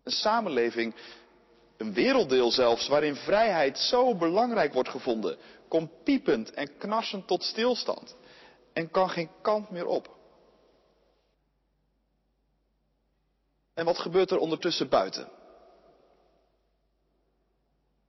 Een 0.03 0.11
samenleving, 0.11 0.95
een 1.77 1.93
werelddeel 1.93 2.51
zelfs, 2.51 2.87
waarin 2.87 3.15
vrijheid 3.15 3.77
zo 3.77 4.15
belangrijk 4.15 4.73
wordt 4.73 4.89
gevonden, 4.89 5.37
komt 5.67 6.03
piepend 6.03 6.51
en 6.51 6.77
knarsend 6.77 7.27
tot 7.27 7.43
stilstand 7.43 8.15
en 8.73 8.91
kan 8.91 9.09
geen 9.09 9.29
kant 9.41 9.69
meer 9.69 9.85
op. 9.85 10.15
En 13.73 13.85
wat 13.85 13.99
gebeurt 13.99 14.31
er 14.31 14.37
ondertussen 14.37 14.89
buiten? 14.89 15.29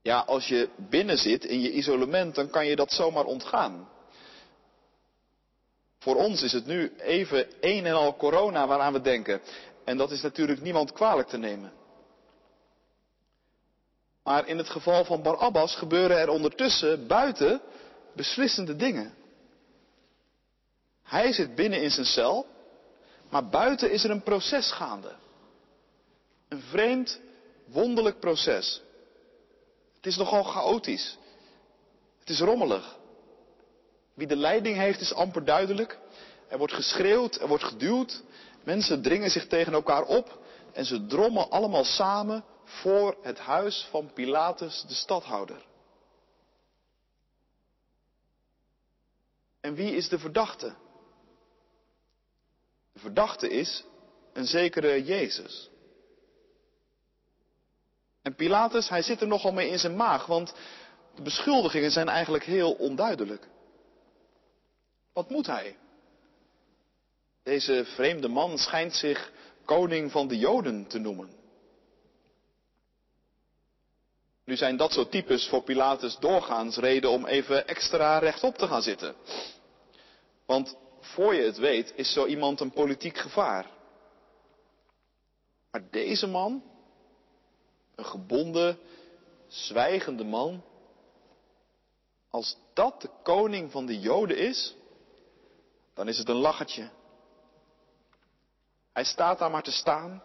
Ja, 0.02 0.18
als 0.20 0.48
je 0.48 0.68
binnen 0.76 1.18
zit 1.18 1.44
in 1.44 1.60
je 1.60 1.72
isolement, 1.72 2.34
dan 2.34 2.50
kan 2.50 2.66
je 2.66 2.76
dat 2.76 2.92
zomaar 2.92 3.24
ontgaan. 3.24 3.88
Voor 6.08 6.16
ons 6.16 6.42
is 6.42 6.52
het 6.52 6.66
nu 6.66 6.92
even 6.96 7.46
een 7.60 7.86
en 7.86 7.94
al 7.94 8.16
corona 8.16 8.66
waaraan 8.66 8.92
we 8.92 9.00
denken. 9.00 9.40
En 9.84 9.96
dat 9.96 10.10
is 10.10 10.22
natuurlijk 10.22 10.60
niemand 10.60 10.92
kwalijk 10.92 11.28
te 11.28 11.36
nemen. 11.36 11.72
Maar 14.22 14.46
in 14.46 14.58
het 14.58 14.68
geval 14.68 15.04
van 15.04 15.22
Barabbas 15.22 15.74
gebeuren 15.74 16.18
er 16.18 16.28
ondertussen 16.28 17.06
buiten 17.06 17.60
beslissende 18.14 18.76
dingen. 18.76 19.14
Hij 21.02 21.32
zit 21.32 21.54
binnen 21.54 21.82
in 21.82 21.90
zijn 21.90 22.06
cel, 22.06 22.46
maar 23.28 23.48
buiten 23.48 23.90
is 23.90 24.04
er 24.04 24.10
een 24.10 24.22
proces 24.22 24.72
gaande. 24.72 25.14
Een 26.48 26.62
vreemd, 26.62 27.20
wonderlijk 27.64 28.20
proces. 28.20 28.82
Het 29.96 30.06
is 30.06 30.16
nogal 30.16 30.42
chaotisch. 30.42 31.18
Het 32.18 32.28
is 32.28 32.40
rommelig. 32.40 32.97
Wie 34.18 34.26
de 34.26 34.36
leiding 34.36 34.76
heeft 34.76 35.00
is 35.00 35.14
amper 35.14 35.44
duidelijk. 35.44 35.98
Er 36.48 36.58
wordt 36.58 36.72
geschreeuwd, 36.72 37.40
er 37.40 37.48
wordt 37.48 37.64
geduwd. 37.64 38.22
Mensen 38.64 39.02
dringen 39.02 39.30
zich 39.30 39.46
tegen 39.46 39.72
elkaar 39.72 40.02
op 40.02 40.38
en 40.72 40.84
ze 40.84 41.06
drommen 41.06 41.50
allemaal 41.50 41.84
samen 41.84 42.44
voor 42.64 43.16
het 43.22 43.38
huis 43.38 43.86
van 43.90 44.12
Pilatus, 44.12 44.84
de 44.88 44.94
stadhouder. 44.94 45.66
En 49.60 49.74
wie 49.74 49.94
is 49.96 50.08
de 50.08 50.18
verdachte? 50.18 50.74
De 52.92 52.98
verdachte 52.98 53.48
is 53.48 53.84
een 54.32 54.46
zekere 54.46 55.04
Jezus. 55.04 55.70
En 58.22 58.34
Pilatus, 58.34 58.88
hij 58.88 59.02
zit 59.02 59.20
er 59.20 59.26
nogal 59.26 59.52
mee 59.52 59.68
in 59.68 59.78
zijn 59.78 59.96
maag, 59.96 60.26
want 60.26 60.54
de 61.14 61.22
beschuldigingen 61.22 61.90
zijn 61.90 62.08
eigenlijk 62.08 62.44
heel 62.44 62.72
onduidelijk. 62.72 63.48
Wat 65.18 65.30
moet 65.30 65.46
hij? 65.46 65.76
Deze 67.42 67.84
vreemde 67.84 68.28
man 68.28 68.58
schijnt 68.58 68.94
zich 68.94 69.32
koning 69.64 70.10
van 70.10 70.28
de 70.28 70.38
Joden 70.38 70.86
te 70.86 70.98
noemen. 70.98 71.30
Nu 74.44 74.56
zijn 74.56 74.76
dat 74.76 74.92
soort 74.92 75.10
types 75.10 75.48
voor 75.48 75.62
Pilatus 75.62 76.16
doorgaans 76.18 76.76
reden 76.76 77.10
om 77.10 77.26
even 77.26 77.68
extra 77.68 78.18
rechtop 78.18 78.58
te 78.58 78.66
gaan 78.66 78.82
zitten. 78.82 79.14
Want 80.46 80.76
voor 81.00 81.34
je 81.34 81.42
het 81.42 81.58
weet 81.58 81.92
is 81.96 82.12
zo 82.12 82.26
iemand 82.26 82.60
een 82.60 82.72
politiek 82.72 83.18
gevaar. 83.18 83.70
Maar 85.70 85.90
deze 85.90 86.26
man, 86.26 86.62
een 87.94 88.06
gebonden, 88.06 88.78
zwijgende 89.46 90.24
man, 90.24 90.62
als 92.30 92.56
dat 92.74 93.00
de 93.00 93.10
koning 93.22 93.70
van 93.70 93.86
de 93.86 93.98
Joden 93.98 94.36
is, 94.36 94.76
dan 95.98 96.08
is 96.08 96.18
het 96.18 96.28
een 96.28 96.36
lachertje. 96.36 96.90
Hij 98.92 99.04
staat 99.04 99.38
daar 99.38 99.50
maar 99.50 99.62
te 99.62 99.70
staan, 99.70 100.22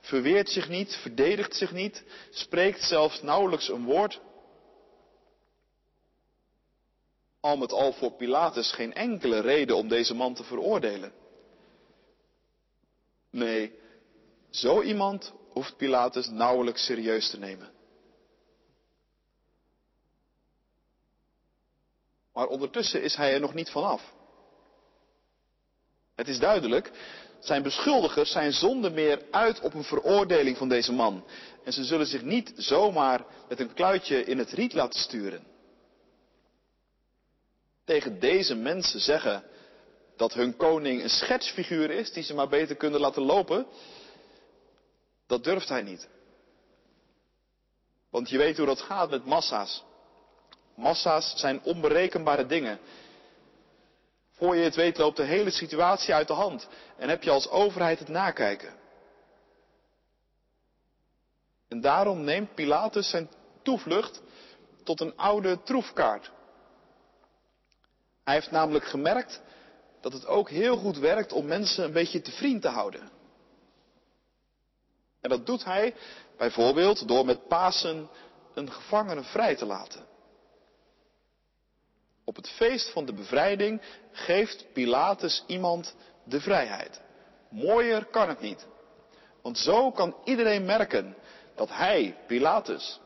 verweert 0.00 0.48
zich 0.48 0.68
niet, 0.68 0.94
verdedigt 0.94 1.54
zich 1.54 1.72
niet, 1.72 2.04
spreekt 2.30 2.82
zelfs 2.82 3.22
nauwelijks 3.22 3.68
een 3.68 3.84
woord. 3.84 4.20
Al 7.40 7.56
met 7.56 7.72
al 7.72 7.92
voor 7.92 8.12
Pilatus 8.12 8.72
geen 8.72 8.94
enkele 8.94 9.40
reden 9.40 9.76
om 9.76 9.88
deze 9.88 10.14
man 10.14 10.34
te 10.34 10.44
veroordelen. 10.44 11.12
Nee, 13.30 13.78
zo 14.50 14.82
iemand 14.82 15.32
hoeft 15.48 15.76
Pilatus 15.76 16.28
nauwelijks 16.28 16.84
serieus 16.84 17.30
te 17.30 17.38
nemen. 17.38 17.72
Maar 22.32 22.46
ondertussen 22.46 23.02
is 23.02 23.16
hij 23.16 23.34
er 23.34 23.40
nog 23.40 23.54
niet 23.54 23.70
vanaf. 23.70 24.20
Het 26.14 26.28
is 26.28 26.38
duidelijk, 26.38 26.90
zijn 27.40 27.62
beschuldigers 27.62 28.30
zijn 28.30 28.52
zonder 28.52 28.92
meer 28.92 29.22
uit 29.30 29.60
op 29.60 29.74
een 29.74 29.84
veroordeling 29.84 30.56
van 30.56 30.68
deze 30.68 30.92
man. 30.92 31.24
En 31.64 31.72
ze 31.72 31.84
zullen 31.84 32.06
zich 32.06 32.22
niet 32.22 32.52
zomaar 32.56 33.24
met 33.48 33.60
een 33.60 33.74
kluitje 33.74 34.24
in 34.24 34.38
het 34.38 34.50
riet 34.50 34.72
laten 34.72 35.00
sturen. 35.00 35.44
Tegen 37.84 38.20
deze 38.20 38.54
mensen 38.54 39.00
zeggen 39.00 39.44
dat 40.16 40.34
hun 40.34 40.56
koning 40.56 41.02
een 41.02 41.10
schetsfiguur 41.10 41.90
is 41.90 42.12
die 42.12 42.22
ze 42.22 42.34
maar 42.34 42.48
beter 42.48 42.76
kunnen 42.76 43.00
laten 43.00 43.22
lopen, 43.22 43.66
dat 45.26 45.44
durft 45.44 45.68
hij 45.68 45.82
niet. 45.82 46.08
Want 48.10 48.30
je 48.30 48.38
weet 48.38 48.56
hoe 48.56 48.66
dat 48.66 48.80
gaat 48.80 49.10
met 49.10 49.24
massa's. 49.24 49.84
Massa's 50.74 51.32
zijn 51.36 51.62
onberekenbare 51.62 52.46
dingen. 52.46 52.78
Voor 54.42 54.56
je 54.56 54.62
het 54.62 54.74
weet 54.74 54.98
loopt 54.98 55.16
de 55.16 55.22
hele 55.22 55.50
situatie 55.50 56.14
uit 56.14 56.26
de 56.26 56.32
hand 56.32 56.68
en 56.96 57.08
heb 57.08 57.22
je 57.22 57.30
als 57.30 57.48
overheid 57.48 57.98
het 57.98 58.08
nakijken. 58.08 58.74
En 61.68 61.80
daarom 61.80 62.24
neemt 62.24 62.54
Pilatus 62.54 63.10
zijn 63.10 63.30
toevlucht 63.62 64.22
tot 64.84 65.00
een 65.00 65.16
oude 65.16 65.62
troefkaart. 65.62 66.30
Hij 68.24 68.34
heeft 68.34 68.50
namelijk 68.50 68.84
gemerkt 68.84 69.40
dat 70.00 70.12
het 70.12 70.26
ook 70.26 70.50
heel 70.50 70.76
goed 70.76 70.98
werkt 70.98 71.32
om 71.32 71.46
mensen 71.46 71.84
een 71.84 71.92
beetje 71.92 72.20
te 72.20 72.32
vriend 72.32 72.62
te 72.62 72.68
houden. 72.68 73.10
En 75.20 75.30
dat 75.30 75.46
doet 75.46 75.64
hij 75.64 75.94
bijvoorbeeld 76.36 77.08
door 77.08 77.24
met 77.24 77.48
Pasen 77.48 78.08
een 78.54 78.72
gevangene 78.72 79.22
vrij 79.22 79.56
te 79.56 79.66
laten. 79.66 80.11
Op 82.24 82.36
het 82.36 82.48
feest 82.48 82.90
van 82.90 83.04
de 83.04 83.12
bevrijding 83.12 83.82
geeft 84.12 84.72
Pilatus 84.72 85.44
iemand 85.46 85.94
de 86.24 86.40
vrijheid. 86.40 87.00
Mooier 87.50 88.04
kan 88.04 88.28
het 88.28 88.40
niet. 88.40 88.66
Want 89.42 89.58
zo 89.58 89.90
kan 89.90 90.16
iedereen 90.24 90.64
merken 90.64 91.16
dat 91.54 91.68
hij, 91.68 92.16
Pilatus, 92.26 93.00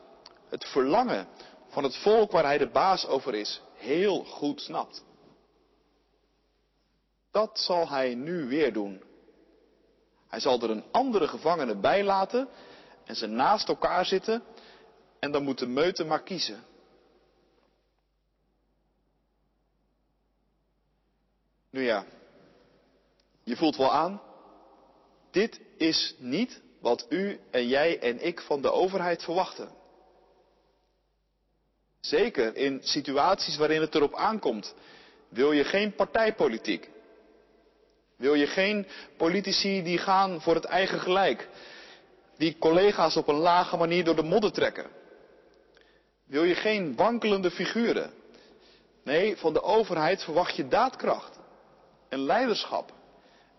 het 0.49 0.65
verlangen 0.65 1.27
van 1.67 1.83
het 1.83 1.95
volk 1.95 2.31
waar 2.31 2.43
hij 2.43 2.57
de 2.57 2.69
baas 2.69 3.07
over 3.07 3.35
is, 3.35 3.61
heel 3.75 4.23
goed 4.23 4.61
snapt. 4.61 5.03
Dat 7.31 7.59
zal 7.59 7.89
hij 7.89 8.15
nu 8.15 8.47
weer 8.47 8.73
doen. 8.73 9.03
Hij 10.27 10.39
zal 10.39 10.61
er 10.61 10.69
een 10.69 10.83
andere 10.91 11.27
gevangene 11.27 11.75
bij 11.75 12.03
laten 12.03 12.47
en 13.05 13.15
ze 13.15 13.27
naast 13.27 13.67
elkaar 13.67 14.05
zitten 14.05 14.43
en 15.19 15.31
dan 15.31 15.43
moet 15.43 15.59
de 15.59 15.67
meute 15.67 16.05
maar 16.05 16.23
kiezen. 16.23 16.63
Nu 21.77 21.83
ja, 21.83 22.05
je 23.43 23.55
voelt 23.55 23.75
wel 23.75 23.93
aan, 23.93 24.21
dit 25.31 25.59
is 25.77 26.15
niet 26.17 26.61
wat 26.81 27.05
u 27.09 27.39
en 27.51 27.67
jij 27.67 27.99
en 27.99 28.25
ik 28.25 28.41
van 28.41 28.61
de 28.61 28.71
overheid 28.71 29.23
verwachten. 29.23 29.69
Zeker 31.99 32.55
in 32.55 32.79
situaties 32.83 33.57
waarin 33.57 33.81
het 33.81 33.95
erop 33.95 34.15
aankomt, 34.15 34.75
wil 35.29 35.51
je 35.51 35.63
geen 35.63 35.95
partijpolitiek. 35.95 36.89
Wil 38.15 38.33
je 38.33 38.47
geen 38.47 38.87
politici 39.17 39.83
die 39.83 39.97
gaan 39.97 40.41
voor 40.41 40.55
het 40.55 40.65
eigen 40.65 40.99
gelijk, 40.99 41.49
die 42.37 42.57
collega's 42.57 43.15
op 43.15 43.27
een 43.27 43.35
lage 43.35 43.77
manier 43.77 44.03
door 44.03 44.15
de 44.15 44.23
modder 44.23 44.51
trekken. 44.51 44.89
Wil 46.25 46.43
je 46.43 46.55
geen 46.55 46.95
wankelende 46.95 47.51
figuren. 47.51 48.13
Nee, 49.03 49.37
van 49.37 49.53
de 49.53 49.61
overheid 49.61 50.23
verwacht 50.23 50.55
je 50.55 50.67
daadkracht 50.67 51.36
en 52.09 52.19
leiderschap 52.19 52.93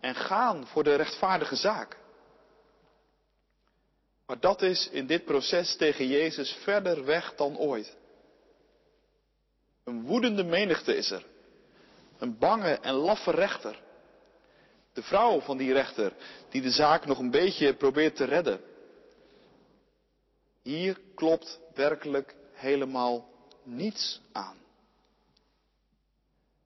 en 0.00 0.14
gaan 0.14 0.66
voor 0.66 0.84
de 0.84 0.94
rechtvaardige 0.94 1.56
zaak. 1.56 1.96
Maar 4.26 4.40
dat 4.40 4.62
is 4.62 4.88
in 4.88 5.06
dit 5.06 5.24
proces 5.24 5.76
tegen 5.76 6.06
Jezus 6.06 6.52
verder 6.52 7.04
weg 7.04 7.34
dan 7.34 7.56
ooit. 7.56 7.96
Een 9.84 10.02
woedende 10.02 10.44
menigte 10.44 10.96
is 10.96 11.11
er. 11.11 11.24
Een 12.18 12.38
bange 12.38 12.78
en 12.78 12.94
laffe 12.94 13.30
rechter. 13.30 13.82
De 14.92 15.02
vrouw 15.02 15.40
van 15.40 15.56
die 15.56 15.72
rechter 15.72 16.12
die 16.48 16.62
de 16.62 16.70
zaak 16.70 17.06
nog 17.06 17.18
een 17.18 17.30
beetje 17.30 17.74
probeert 17.74 18.16
te 18.16 18.24
redden. 18.24 18.61
Hier 20.62 20.98
klopt 21.14 21.61
werkelijk 21.74 22.34
helemaal 22.52 23.28
niets 23.62 24.20
aan. 24.32 24.56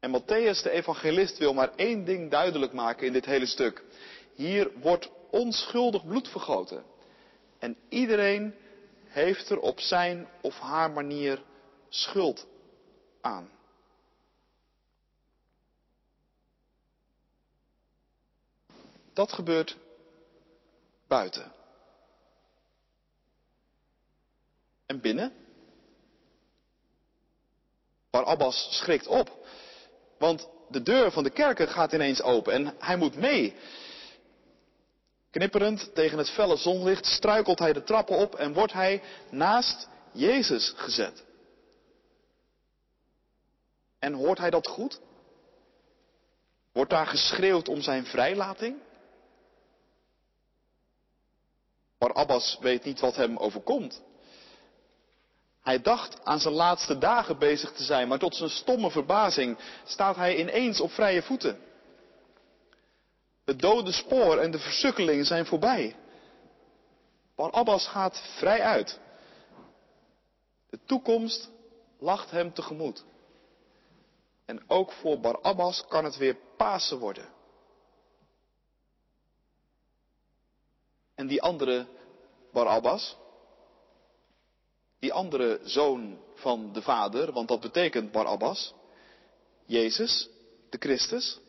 En 0.02 0.10
Matthäus, 0.10 0.62
de 0.62 0.70
evangelist, 0.70 1.38
wil 1.38 1.54
maar 1.54 1.74
één 1.76 2.04
ding 2.04 2.30
duidelijk 2.30 2.72
maken 2.72 3.06
in 3.06 3.12
dit 3.12 3.24
hele 3.24 3.46
stuk. 3.46 3.84
Hier 4.34 4.70
wordt 4.78 5.10
onschuldig 5.30 6.06
bloed 6.06 6.28
vergoten. 6.28 6.84
En 7.58 7.76
iedereen 7.88 8.54
heeft 9.04 9.50
er 9.50 9.58
op 9.58 9.80
zijn 9.80 10.28
of 10.40 10.58
haar 10.58 10.90
manier 10.90 11.42
schuld 11.88 12.46
aan. 13.20 13.50
Dat 19.12 19.32
gebeurt 19.32 19.76
buiten. 21.06 21.52
En 24.86 25.00
binnen? 25.00 25.32
Barabbas 28.10 28.76
schrikt 28.78 29.06
op. 29.06 29.40
Want 30.22 30.48
de 30.68 30.82
deur 30.82 31.10
van 31.10 31.22
de 31.22 31.30
kerken 31.30 31.68
gaat 31.68 31.92
ineens 31.92 32.22
open 32.22 32.52
en 32.52 32.74
hij 32.78 32.96
moet 32.96 33.16
mee. 33.16 33.56
Knipperend 35.30 35.94
tegen 35.94 36.18
het 36.18 36.30
felle 36.30 36.56
zonlicht 36.56 37.06
struikelt 37.06 37.58
hij 37.58 37.72
de 37.72 37.82
trappen 37.82 38.16
op 38.16 38.34
en 38.34 38.52
wordt 38.52 38.72
hij 38.72 39.02
naast 39.30 39.88
Jezus 40.12 40.72
gezet. 40.76 41.24
En 43.98 44.12
hoort 44.12 44.38
hij 44.38 44.50
dat 44.50 44.66
goed? 44.66 45.00
Wordt 46.72 46.90
daar 46.90 47.06
geschreeuwd 47.06 47.68
om 47.68 47.80
zijn 47.80 48.06
vrijlating? 48.06 48.76
Barabbas 51.98 52.58
weet 52.60 52.84
niet 52.84 53.00
wat 53.00 53.16
hem 53.16 53.36
overkomt. 53.36 54.02
Hij 55.62 55.80
dacht 55.80 56.24
aan 56.24 56.40
zijn 56.40 56.54
laatste 56.54 56.98
dagen 56.98 57.38
bezig 57.38 57.72
te 57.72 57.82
zijn, 57.82 58.08
maar 58.08 58.18
tot 58.18 58.36
zijn 58.36 58.50
stomme 58.50 58.90
verbazing 58.90 59.58
staat 59.84 60.16
hij 60.16 60.36
ineens 60.36 60.80
op 60.80 60.90
vrije 60.90 61.22
voeten. 61.22 61.58
Het 63.44 63.60
dode 63.60 63.92
spoor 63.92 64.38
en 64.38 64.50
de 64.50 64.58
versukkeling 64.58 65.26
zijn 65.26 65.46
voorbij. 65.46 65.96
Barabbas 67.34 67.86
gaat 67.86 68.22
vrij 68.36 68.60
uit. 68.60 69.00
De 70.70 70.78
toekomst 70.84 71.50
lacht 71.98 72.30
hem 72.30 72.52
tegemoet. 72.52 73.04
En 74.44 74.62
ook 74.66 74.92
voor 74.92 75.20
Barabbas 75.20 75.84
kan 75.88 76.04
het 76.04 76.16
weer 76.16 76.36
Pasen 76.56 76.98
worden. 76.98 77.28
En 81.14 81.26
die 81.26 81.42
andere 81.42 81.86
Barabbas, 82.52 83.16
die 85.02 85.12
andere 85.12 85.60
zoon 85.62 86.18
van 86.34 86.72
de 86.72 86.82
vader, 86.82 87.32
want 87.32 87.48
dat 87.48 87.60
betekent 87.60 88.12
Barabbas, 88.12 88.74
Jezus, 89.64 90.28
de 90.70 90.78
Christus, 90.78 91.40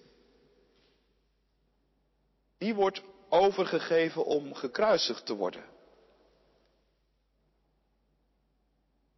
die 2.57 2.75
wordt 2.75 3.01
overgegeven 3.29 4.25
om 4.25 4.53
gekruisigd 4.53 5.25
te 5.25 5.33
worden. 5.35 5.61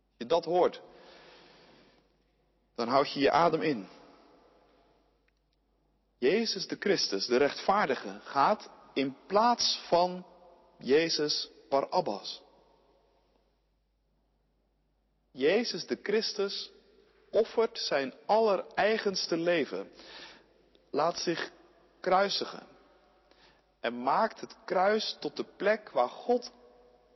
Als 0.03 0.17
je 0.17 0.25
dat 0.25 0.45
hoort, 0.45 0.81
dan 2.75 2.87
houd 2.87 3.11
je 3.11 3.19
je 3.19 3.31
adem 3.31 3.61
in. 3.61 3.87
Jezus 6.17 6.67
de 6.67 6.75
Christus, 6.79 7.25
de 7.25 7.37
rechtvaardige, 7.37 8.19
gaat 8.23 8.69
in 8.93 9.17
plaats 9.27 9.81
van 9.87 10.25
Jezus 10.77 11.49
Barabbas. 11.69 12.43
Jezus 15.35 15.85
de 15.85 15.99
Christus 16.03 16.71
offert 17.29 17.79
zijn 17.79 18.13
allereigenste 18.25 19.37
leven, 19.37 19.91
laat 20.89 21.19
zich 21.19 21.51
kruisigen 21.99 22.67
en 23.79 24.03
maakt 24.03 24.41
het 24.41 24.55
kruis 24.65 25.17
tot 25.19 25.37
de 25.37 25.45
plek 25.57 25.89
waar 25.89 26.09
God 26.09 26.51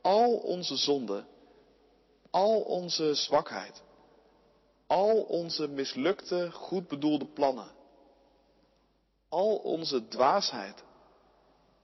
al 0.02 0.36
onze 0.36 0.76
zonde, 0.76 1.24
al 2.30 2.60
onze 2.60 3.14
zwakheid, 3.14 3.82
al 4.86 5.22
onze 5.22 5.68
mislukte, 5.68 6.50
goed 6.52 6.88
bedoelde 6.88 7.26
plannen, 7.26 7.70
al 9.28 9.56
onze 9.56 10.08
dwaasheid 10.08 10.82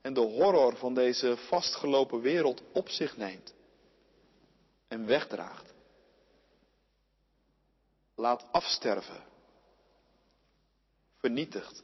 en 0.00 0.14
de 0.14 0.20
horror 0.20 0.76
van 0.76 0.94
deze 0.94 1.36
vastgelopen 1.36 2.20
wereld 2.20 2.62
op 2.72 2.88
zich 2.88 3.16
neemt 3.16 3.54
en 4.88 5.06
wegdraagt. 5.06 5.74
Laat 8.16 8.52
afsterven, 8.52 9.24
vernietigt. 11.16 11.82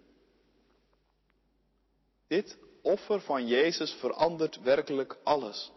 Dit 2.27 2.59
offer 2.83 3.21
van 3.21 3.47
Jezus 3.47 3.93
verandert 3.93 4.61
werkelijk 4.61 5.19
alles. 5.25 5.73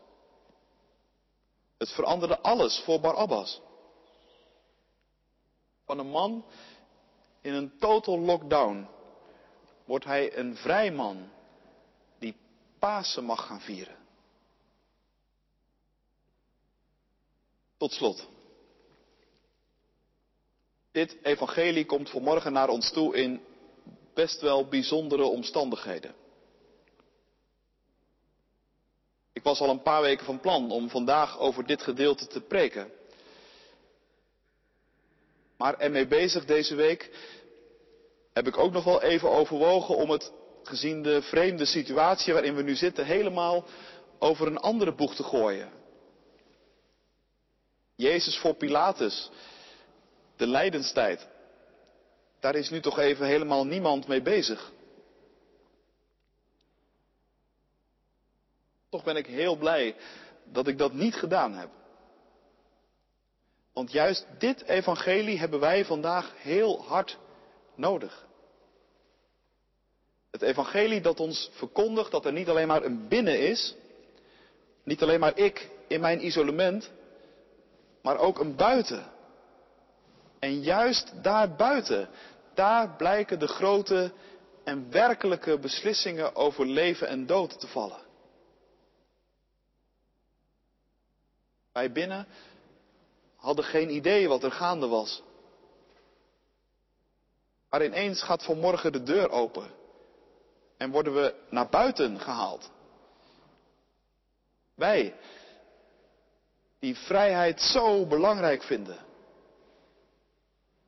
Het 1.78 1.90
veranderde 1.90 2.40
alles 2.40 2.80
voor 2.80 3.00
Barabbas. 3.00 3.62
Van 5.86 6.00
een 6.00 6.10
man 6.10 6.46
in 7.42 7.54
een 7.54 7.78
total 7.78 8.20
lockdown 8.20 8.88
wordt 9.86 10.06
hij 10.06 10.38
een 10.38 10.56
vrij 10.56 10.92
man 10.92 11.30
die 12.20 12.36
Pasen 12.80 13.24
mag 13.24 13.46
gaan 13.46 13.62
vieren. 13.62 13.98
Tot 17.78 17.92
slot. 17.92 18.35
Dit 20.96 21.18
evangelie 21.24 21.86
komt 21.86 22.10
vanmorgen 22.10 22.54
naar 22.54 22.70
ons 22.70 22.92
toe 22.92 23.16
in 23.16 23.42
best 24.14 24.42
wel 24.42 24.68
bijzondere 24.68 25.24
omstandigheden. 25.24 26.16
Ik 29.34 29.44
was 29.44 29.60
al 29.60 29.70
een 29.70 29.82
paar 29.82 30.02
weken 30.02 30.26
van 30.26 30.40
plan 30.40 30.72
om 30.72 30.90
vandaag 30.90 31.40
over 31.40 31.66
dit 31.66 31.82
gedeelte 31.82 32.28
te 32.28 32.42
preken. 32.42 32.92
Maar 35.58 35.78
ermee 35.78 36.08
bezig 36.08 36.46
deze 36.46 36.76
week 36.76 37.12
heb 38.34 38.48
ik 38.48 38.58
ook 38.58 38.72
nog 38.72 38.84
wel 38.84 39.02
even 39.02 39.30
overwogen 39.30 39.96
om 39.96 40.10
het, 40.10 40.32
gezien 40.64 41.04
de 41.04 41.22
vreemde 41.22 41.66
situatie 41.66 42.34
waarin 42.34 42.56
we 42.56 42.62
nu 42.62 42.76
zitten, 42.76 43.06
helemaal 43.06 43.66
over 44.20 44.48
een 44.48 44.58
andere 44.58 44.94
boeg 44.94 45.16
te 45.16 45.24
gooien. 45.24 45.72
Jezus 47.96 48.38
voor 48.38 48.54
Pilatus, 48.54 49.32
de 50.36 50.48
lijdenstijd. 50.48 51.28
Daar 52.40 52.56
is 52.56 52.70
nu 52.70 52.82
toch 52.82 53.00
even 53.00 53.26
helemaal 53.26 53.66
niemand 53.66 54.08
mee 54.08 54.22
bezig. 54.22 54.72
Toch 58.90 59.04
ben 59.04 59.16
ik 59.16 59.26
heel 59.26 59.56
blij 59.56 59.96
dat 60.44 60.68
ik 60.68 60.78
dat 60.78 60.94
niet 60.94 61.16
gedaan 61.16 61.54
heb. 61.54 61.70
Want 63.74 63.92
juist 63.92 64.28
dit 64.38 64.64
evangelie 64.64 65.40
hebben 65.40 65.60
wij 65.60 65.86
vandaag 65.86 66.34
heel 66.38 66.84
hard 66.84 67.18
nodig. 67.76 68.28
Het 70.32 70.42
evangelie 70.42 71.02
dat 71.02 71.20
ons 71.20 71.50
verkondigt 71.54 72.12
dat 72.12 72.26
er 72.26 72.32
niet 72.32 72.50
alleen 72.50 72.68
maar 72.68 72.84
een 72.84 73.08
binnen 73.08 73.40
is, 73.40 73.76
niet 74.84 75.02
alleen 75.02 75.20
maar 75.20 75.38
ik 75.38 75.70
in 75.88 76.02
mijn 76.02 76.26
isolement, 76.26 76.92
maar 78.02 78.18
ook 78.18 78.40
een 78.40 78.56
buiten. 78.56 79.12
En 80.40 80.62
juist 80.62 81.24
daar 81.24 81.56
buiten, 81.56 82.10
daar 82.54 82.96
blijken 82.96 83.40
de 83.40 83.48
grote 83.48 84.12
en 84.64 84.92
werkelijke 84.92 85.60
beslissingen 85.60 86.36
over 86.36 86.66
leven 86.66 87.08
en 87.08 87.26
dood 87.26 87.60
te 87.60 87.68
vallen. 87.68 88.04
Wij 91.72 91.92
binnen 91.92 92.28
hadden 93.36 93.66
geen 93.66 93.90
idee 93.90 94.28
wat 94.28 94.44
er 94.44 94.52
gaande 94.52 94.88
was. 94.88 95.24
Maar 97.70 97.86
ineens 97.86 98.24
gaat 98.24 98.44
vanmorgen 98.44 98.92
de 98.92 99.04
deur 99.04 99.30
open 99.30 99.72
en 100.78 100.92
worden 100.92 101.14
we 101.14 101.34
naar 101.50 101.70
buiten 101.70 102.20
gehaald. 102.20 102.70
Wij, 104.76 105.16
die 106.80 106.96
vrijheid 106.96 107.62
zo 107.62 108.06
belangrijk 108.06 108.64
vinden. 108.64 108.98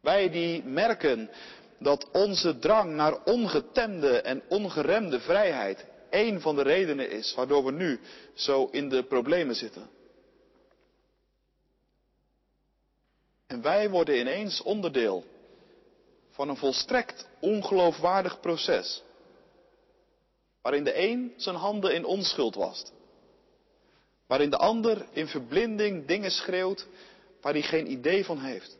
Wij 0.01 0.29
die 0.29 0.63
merken 0.63 1.29
dat 1.79 2.11
onze 2.11 2.59
drang 2.59 2.93
naar 2.93 3.23
ongetemde 3.23 4.21
en 4.21 4.41
ongeremde 4.49 5.19
vrijheid 5.19 5.85
een 6.09 6.41
van 6.41 6.55
de 6.55 6.61
redenen 6.61 7.09
is 7.11 7.33
waardoor 7.33 7.65
we 7.65 7.71
nu 7.71 7.99
zo 8.33 8.67
in 8.71 8.89
de 8.89 9.03
problemen 9.03 9.55
zitten. 9.55 9.89
En 13.47 13.61
wij 13.61 13.89
worden 13.89 14.19
ineens 14.19 14.61
onderdeel 14.61 15.23
van 16.31 16.49
een 16.49 16.57
volstrekt 16.57 17.27
ongeloofwaardig 17.39 18.39
proces. 18.39 19.03
Waarin 20.61 20.83
de 20.83 20.99
een 20.99 21.33
zijn 21.37 21.55
handen 21.55 21.93
in 21.93 22.05
onschuld 22.05 22.55
wast. 22.55 22.93
Waarin 24.27 24.49
de 24.49 24.57
ander 24.57 25.05
in 25.11 25.27
verblinding 25.27 26.05
dingen 26.05 26.31
schreeuwt 26.31 26.87
waar 27.41 27.53
hij 27.53 27.61
geen 27.61 27.91
idee 27.91 28.25
van 28.25 28.39
heeft. 28.39 28.77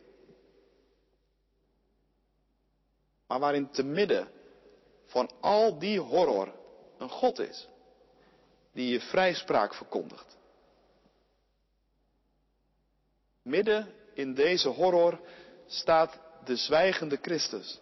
Maar 3.28 3.40
waarin 3.40 3.72
te 3.72 3.84
midden 3.84 4.32
van 5.06 5.30
al 5.42 5.80
die 5.80 6.00
horror 6.00 6.54
een 6.98 7.10
God 7.10 7.40
is 7.40 7.68
die 8.72 8.90
je 8.90 9.00
vrijspraak 9.00 9.74
verkondigt. 9.74 10.38
Midden 13.42 13.94
in 14.14 14.34
deze 14.34 14.70
horror 14.70 15.20
staat 15.66 16.20
de 16.44 16.56
zwijgende 16.56 17.18
Christus. 17.22 17.80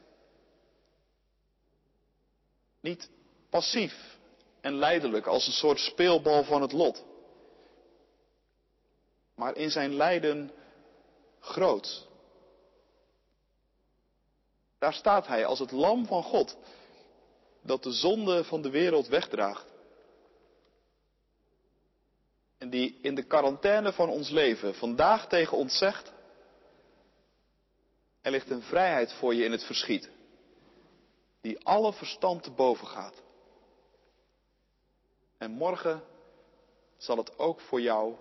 Niet 2.82 3.10
passief 3.50 4.18
en 4.62 4.76
leidelijk 4.76 5.26
als 5.26 5.48
een 5.48 5.54
soort 5.54 5.80
speelbal 5.80 6.44
van 6.44 6.62
het 6.62 6.72
lot. 6.72 7.04
Maar 9.36 9.56
in 9.56 9.72
zijn 9.72 9.96
lijden 9.96 10.52
groot. 11.40 12.08
Daar 14.80 14.94
staat 14.94 15.28
hij 15.28 15.46
als 15.46 15.60
het 15.60 15.72
lam 15.72 16.06
van 16.06 16.24
God 16.24 16.58
dat 17.62 17.84
de 17.84 17.92
zonde 17.92 18.44
van 18.44 18.62
de 18.62 18.70
wereld 18.70 19.08
wegdraagt. 19.08 19.66
En 22.58 22.70
die 22.70 23.00
in 23.02 23.16
de 23.16 23.24
quarantaine 23.24 23.94
van 23.94 24.10
ons 24.10 24.30
leven 24.30 24.76
vandaag 24.76 25.28
tegen 25.28 25.58
ons 25.58 25.78
zegt, 25.78 26.14
er 28.22 28.32
ligt 28.32 28.50
een 28.50 28.62
vrijheid 28.62 29.14
voor 29.14 29.36
je 29.36 29.44
in 29.44 29.52
het 29.52 29.64
verschiet, 29.64 30.10
die 31.42 31.66
alle 31.66 31.94
verstand 31.94 32.44
te 32.44 32.52
boven 32.52 32.88
gaat. 32.88 33.24
En 35.38 35.52
morgen 35.52 36.04
zal 36.98 37.18
het 37.18 37.40
ook 37.40 37.60
voor 37.60 37.82
jou 37.82 38.16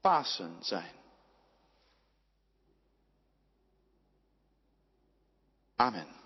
Pasen 0.00 0.56
zijn. 0.60 1.01
Amen. 5.82 6.21